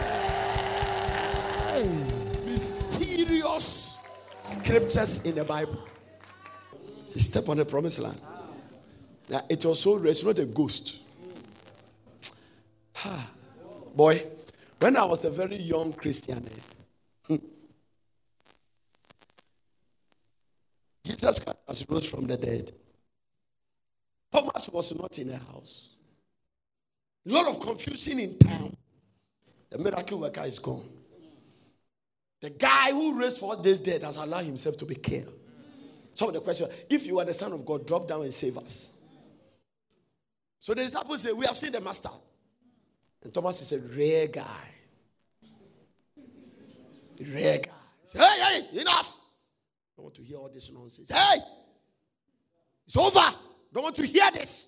Mysterious 2.45 3.99
scriptures 4.39 5.23
in 5.23 5.35
the 5.35 5.43
Bible. 5.43 5.77
He 7.13 7.19
stepped 7.19 7.47
on 7.49 7.57
the 7.57 7.65
promised 7.65 7.99
land. 7.99 8.19
Now 9.29 9.45
it 9.47 9.63
was 9.63 9.79
so 9.79 10.03
it's 10.03 10.23
not 10.23 10.39
a 10.39 10.45
ghost. 10.45 11.01
Ha. 12.95 13.29
Boy, 13.95 14.23
when 14.79 14.97
I 14.97 15.05
was 15.05 15.25
a 15.25 15.29
very 15.29 15.57
young 15.57 15.93
Christian, 15.93 16.43
eh, 16.47 16.76
Jesus 21.07 21.43
has 21.67 21.85
rose 21.89 22.09
from 22.09 22.27
the 22.27 22.37
dead. 22.37 22.71
Thomas 24.31 24.69
was 24.69 24.93
not 24.99 25.17
in 25.19 25.29
the 25.29 25.37
house. 25.37 25.95
A 27.25 27.31
lot 27.31 27.47
of 27.47 27.59
confusion 27.59 28.19
in 28.19 28.37
town. 28.37 28.75
The 29.69 29.77
miracle 29.79 30.19
worker 30.19 30.43
is 30.43 30.59
gone. 30.59 30.87
The 32.41 32.49
guy 32.51 32.91
who 32.91 33.19
raised 33.19 33.39
for 33.39 33.55
this 33.55 33.79
dead 33.79 34.03
has 34.03 34.15
allowed 34.17 34.45
himself 34.45 34.77
to 34.77 34.85
be 34.85 34.95
killed. 34.95 35.33
Some 36.13 36.29
of 36.29 36.33
the 36.33 36.41
question: 36.41 36.67
If 36.89 37.07
you 37.07 37.19
are 37.19 37.25
the 37.25 37.33
Son 37.33 37.51
of 37.51 37.65
God, 37.65 37.87
drop 37.87 38.07
down 38.07 38.21
and 38.23 38.33
save 38.33 38.57
us. 38.57 38.91
So 40.59 40.73
the 40.73 40.83
disciples 40.83 41.21
say, 41.21 41.31
We 41.31 41.45
have 41.45 41.57
seen 41.57 41.71
the 41.71 41.81
Master. 41.81 42.09
And 43.23 43.33
Thomas 43.33 43.61
is 43.61 43.71
a 43.71 43.79
rare 43.97 44.27
guy. 44.27 44.69
Rare 47.33 47.59
guy. 47.59 47.71
Say, 48.03 48.19
hey, 48.19 48.61
hey, 48.71 48.81
enough. 48.81 49.16
Don't 49.97 50.03
want 50.03 50.15
to 50.15 50.21
hear 50.21 50.37
all 50.37 50.49
this 50.53 50.71
nonsense. 50.71 51.09
Hey! 51.11 51.39
It's 52.85 52.95
over. 52.95 53.35
Don't 53.73 53.83
want 53.83 53.95
to 53.95 54.05
hear 54.05 54.29
this. 54.31 54.67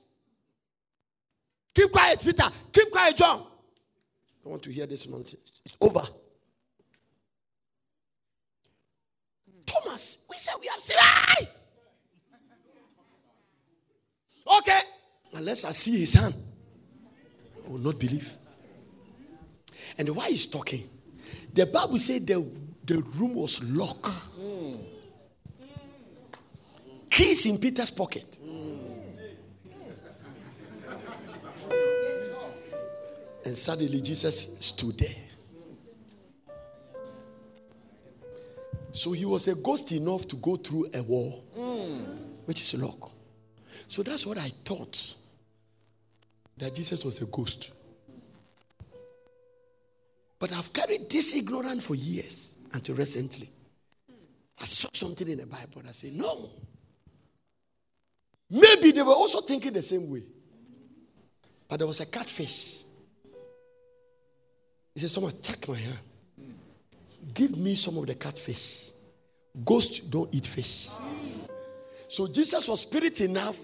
Keep 1.75 1.91
quiet, 1.91 2.19
Peter. 2.19 2.43
Keep 2.73 2.89
quiet, 2.91 3.15
John. 3.15 3.38
Don't 4.43 4.51
want 4.51 4.63
to 4.63 4.71
hear 4.71 4.88
this 4.88 5.07
nonsense. 5.07 5.61
It's 5.63 5.77
over. 5.80 6.01
Thomas, 9.67 10.25
we 10.30 10.38
said 10.38 10.55
we 10.59 10.67
have 10.67 10.80
seen. 10.80 10.97
Hey! 10.99 11.47
Okay. 14.57 14.80
Unless 15.36 15.63
I 15.63 15.71
see 15.71 15.99
his 15.99 16.15
hand, 16.15 16.34
I 17.67 17.69
will 17.69 17.77
not 17.77 17.99
believe. 17.99 18.34
And 19.95 20.09
why 20.09 20.30
he's 20.30 20.47
talking, 20.47 20.89
the 21.53 21.67
Bible 21.67 21.99
said 21.99 22.25
the, 22.25 22.43
the 22.84 22.99
room 23.15 23.36
was 23.36 23.63
locked. 23.71 24.05
Mm 24.05 24.80
keys 27.20 27.45
in 27.47 27.57
Peter's 27.57 27.91
pocket. 27.91 28.39
And 33.45 33.57
suddenly 33.57 34.01
Jesus 34.01 34.57
stood 34.59 34.97
there. 34.97 35.15
So 38.91 39.11
he 39.11 39.26
was 39.26 39.47
a 39.47 39.55
ghost 39.55 39.91
enough 39.91 40.28
to 40.28 40.38
go 40.38 40.55
through 40.55 40.89
a 40.93 41.03
wall, 41.03 41.43
which 42.45 42.61
is 42.61 42.74
locked. 42.82 43.13
So 43.88 44.01
that's 44.03 44.26
what 44.26 44.38
I 44.38 44.51
thought 44.63 45.15
that 46.57 46.74
Jesus 46.74 47.03
was 47.03 47.22
a 47.22 47.26
ghost. 47.26 47.74
But 50.38 50.53
I've 50.53 50.72
carried 50.72 51.09
this 51.09 51.36
ignorance 51.36 51.86
for 51.86 51.95
years 51.95 52.59
until 52.74 52.95
recently. 52.95 53.49
I 54.61 54.65
saw 54.65 54.89
something 54.93 55.28
in 55.28 55.39
the 55.39 55.45
Bible 55.45 55.82
that 55.84 55.95
said, 55.95 56.13
no, 56.13 56.49
Maybe 58.50 58.91
they 58.91 59.02
were 59.02 59.14
also 59.14 59.41
thinking 59.41 59.74
the 59.74 59.82
same 59.82 60.10
way. 60.10 60.24
But 61.68 61.78
there 61.78 61.88
was 61.88 62.00
a 62.00 62.06
catfish. 62.06 62.84
He 64.93 65.00
said, 65.00 65.12
Someone, 65.12 65.34
check 65.41 65.68
my 65.68 65.78
hand. 65.78 66.00
Give 67.34 67.56
me 67.58 67.76
some 67.76 67.97
of 67.97 68.08
the 68.08 68.16
catfish. 68.16 68.91
Ghosts 69.64 70.00
don't 70.00 70.34
eat 70.34 70.47
fish. 70.47 70.89
So 72.08 72.28
Jesus 72.28 72.68
was 72.68 72.82
spirit 72.82 73.22
enough 73.22 73.58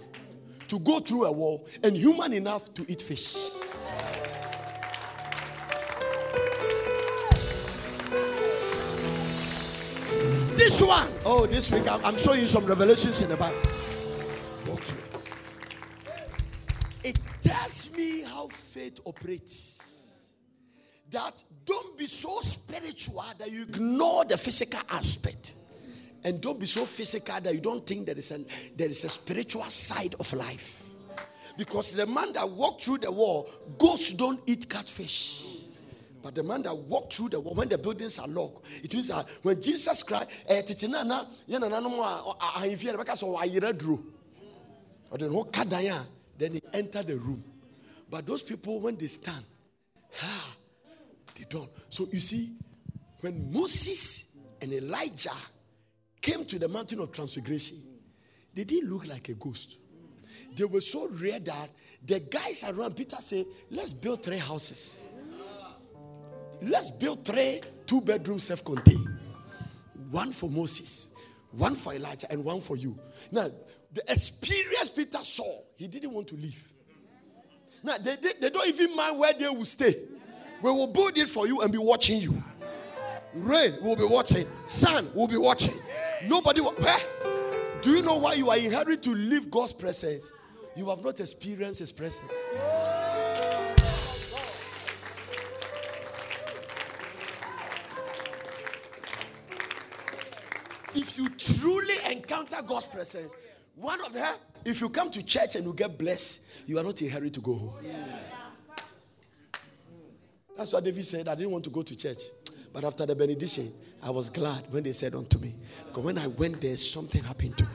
to 0.68 0.80
go 0.80 1.00
through 1.00 1.26
a 1.26 1.32
wall 1.32 1.68
and 1.84 1.96
human 1.96 2.34
enough 2.34 2.72
to 2.76 2.86
eat 2.88 3.02
fish. 3.02 3.34
This 10.56 10.82
one, 10.82 11.08
oh, 11.26 11.48
this 11.50 11.72
week 11.72 11.84
I'm 11.90 12.18
showing 12.18 12.42
you 12.42 12.48
some 12.48 12.66
revelations 12.66 13.22
in 13.22 13.30
the 13.30 13.38
Bible. 13.38 13.58
Faith 18.96 19.06
operates. 19.06 20.34
That 21.12 21.44
don't 21.66 21.98
be 21.98 22.08
so 22.08 22.40
spiritual 22.42 23.24
that 23.38 23.52
you 23.52 23.64
ignore 23.64 24.26
the 24.26 24.38
physical 24.38 24.82
aspect. 24.90 25.56
And 26.24 26.42
don't 26.42 26.60
be 26.60 26.66
so 26.66 26.86
physical 26.86 27.40
that 27.40 27.54
you 27.54 27.62
don't 27.62 27.86
think 27.86 28.08
there 28.08 28.18
is 28.18 28.32
a, 28.32 28.40
there 28.76 28.90
is 28.90 29.04
a 29.04 29.10
spiritual 29.10 29.64
side 29.64 30.16
of 30.20 30.34
life. 30.34 30.84
Because 31.58 31.94
the 31.94 32.08
man 32.08 32.34
that 32.34 32.50
walked 32.50 32.84
through 32.84 32.98
the 33.00 33.12
wall, 33.12 33.50
ghosts 33.78 34.14
don't 34.14 34.42
eat 34.46 34.70
catfish. 34.70 35.44
But 36.22 36.34
the 36.34 36.44
man 36.44 36.64
that 36.64 36.76
walked 36.76 37.14
through 37.14 37.30
the 37.30 37.40
wall, 37.40 37.54
when 37.54 37.70
the 37.70 37.78
buildings 37.78 38.18
are 38.18 38.28
locked, 38.28 38.68
it 38.84 38.92
means 38.94 39.10
that 39.10 39.30
when 39.44 39.62
Jesus 39.62 40.02
Christ, 40.02 40.46
eh, 40.50 40.64
then 46.38 46.52
he 46.52 46.62
entered 46.74 47.08
the 47.08 47.16
room. 47.18 47.44
But 48.10 48.26
those 48.28 48.44
people, 48.44 48.80
when 48.80 48.96
they 48.98 49.08
stand, 49.08 49.44
Ah, 50.24 50.56
they 51.36 51.46
don't. 51.50 51.70
So 51.90 52.08
you 52.12 52.20
see, 52.20 52.50
when 53.22 53.52
Moses 53.52 54.38
and 54.62 54.72
Elijah 54.72 55.30
came 56.22 56.46
to 56.46 56.60
the 56.60 56.68
mountain 56.68 57.00
of 57.00 57.12
transfiguration, 57.12 57.78
they 58.54 58.64
didn't 58.64 58.90
look 58.90 59.08
like 59.08 59.28
a 59.30 59.34
ghost. 59.34 59.80
They 60.56 60.64
were 60.64 60.82
so 60.82 61.10
rare 61.10 61.40
that 61.40 61.70
the 62.06 62.20
guys 62.20 62.64
around 62.64 62.96
Peter 62.96 63.18
said, 63.18 63.46
Let's 63.70 63.94
build 63.94 64.24
three 64.24 64.38
houses. 64.38 65.06
Let's 66.62 66.92
build 66.92 67.26
three 67.26 67.62
two 67.86 68.02
bedroom 68.02 68.40
self 68.40 68.64
contained. 68.64 69.08
One 70.10 70.32
for 70.32 70.50
Moses, 70.50 71.14
one 71.52 71.76
for 71.76 71.94
Elijah, 71.94 72.32
and 72.32 72.44
one 72.44 72.62
for 72.62 72.78
you. 72.78 72.98
Now, 73.32 73.48
the 73.92 74.02
experience 74.10 74.90
Peter 74.90 75.18
saw, 75.18 75.62
he 75.76 75.88
didn't 75.88 76.12
want 76.12 76.28
to 76.28 76.36
leave. 76.36 76.72
Now, 77.86 78.00
they, 78.00 78.16
they, 78.16 78.34
they 78.42 78.50
don't 78.50 78.68
even 78.68 78.96
mind 78.96 79.20
where 79.20 79.32
they 79.34 79.48
will 79.48 79.64
stay. 79.64 79.94
We 80.60 80.72
will 80.72 80.88
build 80.88 81.16
it 81.20 81.30
for 81.30 81.46
you 81.46 81.62
and 81.62 81.72
be 81.72 81.78
watching 81.78 82.20
you. 82.20 82.44
Rain 83.36 83.74
will 83.80 83.96
be 83.96 84.06
watching. 84.06 84.48
Sun 84.66 85.08
will 85.14 85.28
be 85.28 85.38
watching. 85.38 85.76
Nobody 86.26 86.62
will. 86.62 86.72
Where? 86.72 86.98
Do 87.84 87.92
you 87.92 88.02
know 88.02 88.16
why 88.16 88.34
you 88.34 88.50
are 88.50 88.58
in 88.58 88.72
hurry 88.72 88.98
to 88.98 89.12
leave 89.12 89.52
God's 89.52 89.72
presence? 89.72 90.32
You 90.76 90.90
have 90.90 91.04
not 91.04 91.20
experienced 91.20 91.80
His 91.80 91.92
presence. 91.92 92.32
If 100.96 101.18
you 101.20 101.30
truly 101.38 101.94
encounter 102.12 102.64
God's 102.66 102.88
presence, 102.88 103.32
one 103.76 104.04
of 104.04 104.12
them, 104.12 104.34
if 104.66 104.82
you 104.82 104.90
come 104.90 105.12
to 105.12 105.24
church 105.24 105.56
and 105.56 105.64
you 105.64 105.74
get 105.74 105.98
blessed, 105.98 106.68
you 106.68 106.78
are 106.80 106.84
not 106.84 107.00
in 107.02 107.08
a 107.08 107.12
hurry 107.12 107.30
to 107.30 107.40
go 107.40 107.54
home. 107.54 107.74
That's 110.58 110.74
what 110.74 110.84
David 110.84 111.06
said. 111.06 111.28
I 111.28 111.36
didn't 111.36 111.52
want 111.52 111.64
to 111.66 111.70
go 111.70 111.84
to 111.84 111.96
church. 111.96 112.18
But 112.74 112.84
after 112.84 113.06
the 113.06 113.16
benediction, 113.16 113.72
I 114.02 114.10
was 114.10 114.30
glad 114.30 114.66
when 114.72 114.84
they 114.84 114.94
said 114.94 115.14
unto 115.14 115.38
me. 115.38 115.54
Because 115.86 116.04
when 116.04 116.18
I 116.18 116.28
went 116.28 116.60
there, 116.62 116.76
something 116.78 117.24
happened 117.24 117.58
to 117.58 117.64
me. 117.64 117.70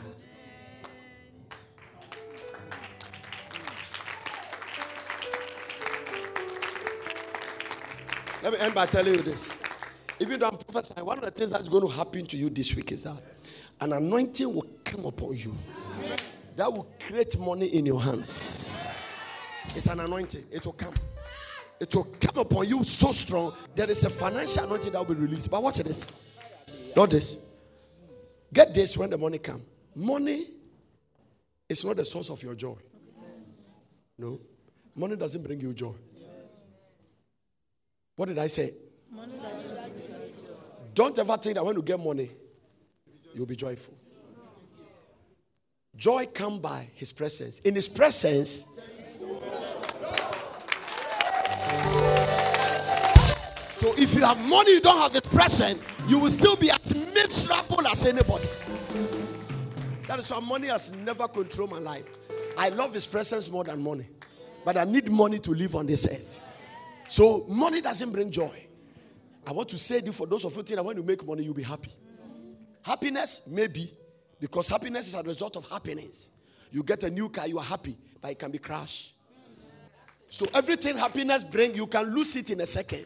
Let 8.42 8.52
me 8.54 8.58
end 8.58 8.74
by 8.74 8.86
telling 8.86 9.14
you 9.14 9.22
this. 9.22 9.56
If 10.18 10.28
you 10.28 10.38
don't 10.38 10.66
prophesy, 10.66 11.00
one 11.02 11.18
of 11.18 11.24
the 11.24 11.30
things 11.30 11.50
that's 11.50 11.68
going 11.68 11.86
to 11.86 11.94
happen 11.94 12.26
to 12.26 12.36
you 12.36 12.50
this 12.50 12.74
week 12.74 12.90
is 12.92 13.04
that 13.04 13.16
an 13.80 13.92
anointing 13.92 14.52
will 14.52 14.66
come 14.84 15.04
upon 15.04 15.36
you 15.36 15.54
that 16.56 16.72
will 16.72 16.88
create 17.06 17.38
money 17.38 17.66
in 17.66 17.86
your 17.86 18.00
hands. 18.00 19.16
It's 19.74 19.86
an 19.86 20.00
anointing, 20.00 20.44
it 20.50 20.64
will 20.64 20.72
come. 20.72 20.94
It 21.80 21.94
will 21.94 22.08
come 22.20 22.36
upon 22.38 22.68
you 22.68 22.84
so 22.84 23.10
strong. 23.12 23.54
There 23.74 23.88
is 23.90 24.04
a 24.04 24.10
financial 24.10 24.64
anointing 24.64 24.92
that 24.92 24.98
will 24.98 25.14
be 25.14 25.22
released. 25.22 25.50
But 25.50 25.62
watch 25.62 25.78
this. 25.78 26.06
Not 26.94 27.10
this. 27.10 27.46
Get 28.52 28.74
this 28.74 28.98
when 28.98 29.08
the 29.08 29.16
money 29.16 29.38
come. 29.38 29.62
Money 29.94 30.46
is 31.68 31.84
not 31.84 31.96
the 31.96 32.04
source 32.04 32.28
of 32.28 32.42
your 32.42 32.54
joy. 32.54 32.76
No. 34.18 34.38
Money 34.94 35.16
doesn't 35.16 35.42
bring 35.42 35.60
you 35.60 35.72
joy. 35.72 35.94
What 38.16 38.26
did 38.28 38.38
I 38.38 38.48
say? 38.48 38.74
Don't 40.92 41.18
ever 41.18 41.36
think 41.38 41.54
that 41.54 41.64
when 41.64 41.76
you 41.76 41.82
get 41.82 41.98
money, 41.98 42.28
you'll 43.34 43.46
be 43.46 43.56
joyful. 43.56 43.94
Joy 46.00 46.24
come 46.32 46.60
by 46.60 46.88
his 46.94 47.12
presence. 47.12 47.58
In 47.58 47.74
his 47.74 47.86
presence, 47.86 48.66
so 53.72 53.92
if 53.98 54.14
you 54.14 54.22
have 54.22 54.38
money, 54.48 54.72
you 54.72 54.80
don't 54.80 54.96
have 54.96 55.12
his 55.12 55.20
presence, 55.20 55.78
you 56.08 56.18
will 56.18 56.30
still 56.30 56.56
be 56.56 56.70
as 56.70 56.94
miserable 56.94 57.86
as 57.86 58.06
anybody. 58.06 58.48
That 60.08 60.20
is 60.20 60.30
why 60.30 60.40
money 60.40 60.68
has 60.68 60.96
never 60.96 61.28
controlled 61.28 61.72
my 61.72 61.80
life. 61.80 62.08
I 62.56 62.70
love 62.70 62.94
his 62.94 63.04
presence 63.04 63.50
more 63.50 63.64
than 63.64 63.82
money, 63.82 64.08
but 64.64 64.78
I 64.78 64.84
need 64.84 65.10
money 65.10 65.38
to 65.40 65.50
live 65.50 65.74
on 65.74 65.86
this 65.86 66.06
earth. 66.06 66.42
So 67.08 67.44
money 67.46 67.82
doesn't 67.82 68.10
bring 68.10 68.30
joy. 68.30 68.66
I 69.46 69.52
want 69.52 69.68
to 69.68 69.76
say 69.78 70.00
this 70.00 70.16
for 70.16 70.26
those 70.26 70.46
of 70.46 70.56
you 70.56 70.62
think 70.62 70.76
that 70.76 70.82
when 70.82 70.96
you 70.96 71.02
make 71.02 71.26
money, 71.26 71.42
you'll 71.42 71.52
be 71.52 71.62
happy. 71.62 71.92
Happiness, 72.82 73.46
maybe, 73.52 73.92
because 74.40 74.68
happiness 74.68 75.08
is 75.08 75.14
a 75.14 75.22
result 75.22 75.56
of 75.56 75.68
happiness. 75.68 76.30
You 76.72 76.82
get 76.82 77.02
a 77.02 77.10
new 77.10 77.28
car, 77.28 77.46
you 77.46 77.58
are 77.58 77.64
happy, 77.64 77.96
but 78.20 78.30
it 78.30 78.38
can 78.38 78.50
be 78.50 78.58
crashed. 78.58 79.14
So 80.28 80.46
everything 80.54 80.96
happiness 80.96 81.44
bring, 81.44 81.74
you 81.74 81.86
can 81.86 82.14
lose 82.14 82.36
it 82.36 82.50
in 82.50 82.60
a 82.60 82.66
second. 82.66 83.04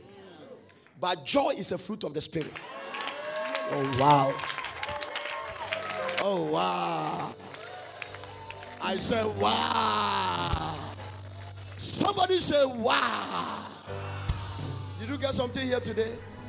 But 1.00 1.24
joy 1.24 1.54
is 1.56 1.72
a 1.72 1.78
fruit 1.78 2.04
of 2.04 2.14
the 2.14 2.20
spirit. 2.20 2.68
Oh 3.70 3.96
wow. 3.98 4.34
Oh 6.22 6.44
wow. 6.44 7.34
I 8.80 8.98
said 8.98 9.26
wow. 9.38 10.76
Somebody 11.76 12.34
say 12.34 12.64
wow. 12.66 13.66
Did 15.00 15.08
you 15.08 15.18
get 15.18 15.34
something 15.34 15.66
here 15.66 15.80
today? 15.80 16.12